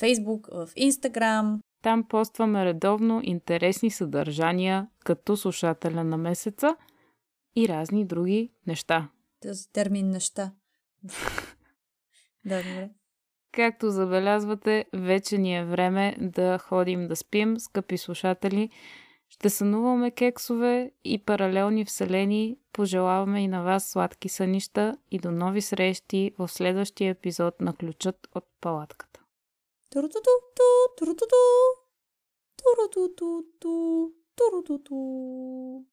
[0.00, 1.58] Facebook, в Instagram.
[1.82, 6.76] Там постваме редовно интересни съдържания, като слушателя на месеца
[7.56, 9.08] и разни други неща.
[9.42, 10.52] Този термин неща.
[12.44, 12.90] да, добре.
[13.52, 18.70] Както забелязвате, вече ни е време да ходим да спим, скъпи слушатели.
[19.28, 22.58] Ще сънуваме кексове и паралелни вселени.
[22.72, 28.28] Пожелаваме и на вас сладки сънища и до нови срещи в следващия епизод на Ключът
[28.34, 29.20] от палатката.
[29.90, 30.30] Турутуту,
[30.96, 31.36] турутуту,
[32.56, 35.84] турутуту, турутуту.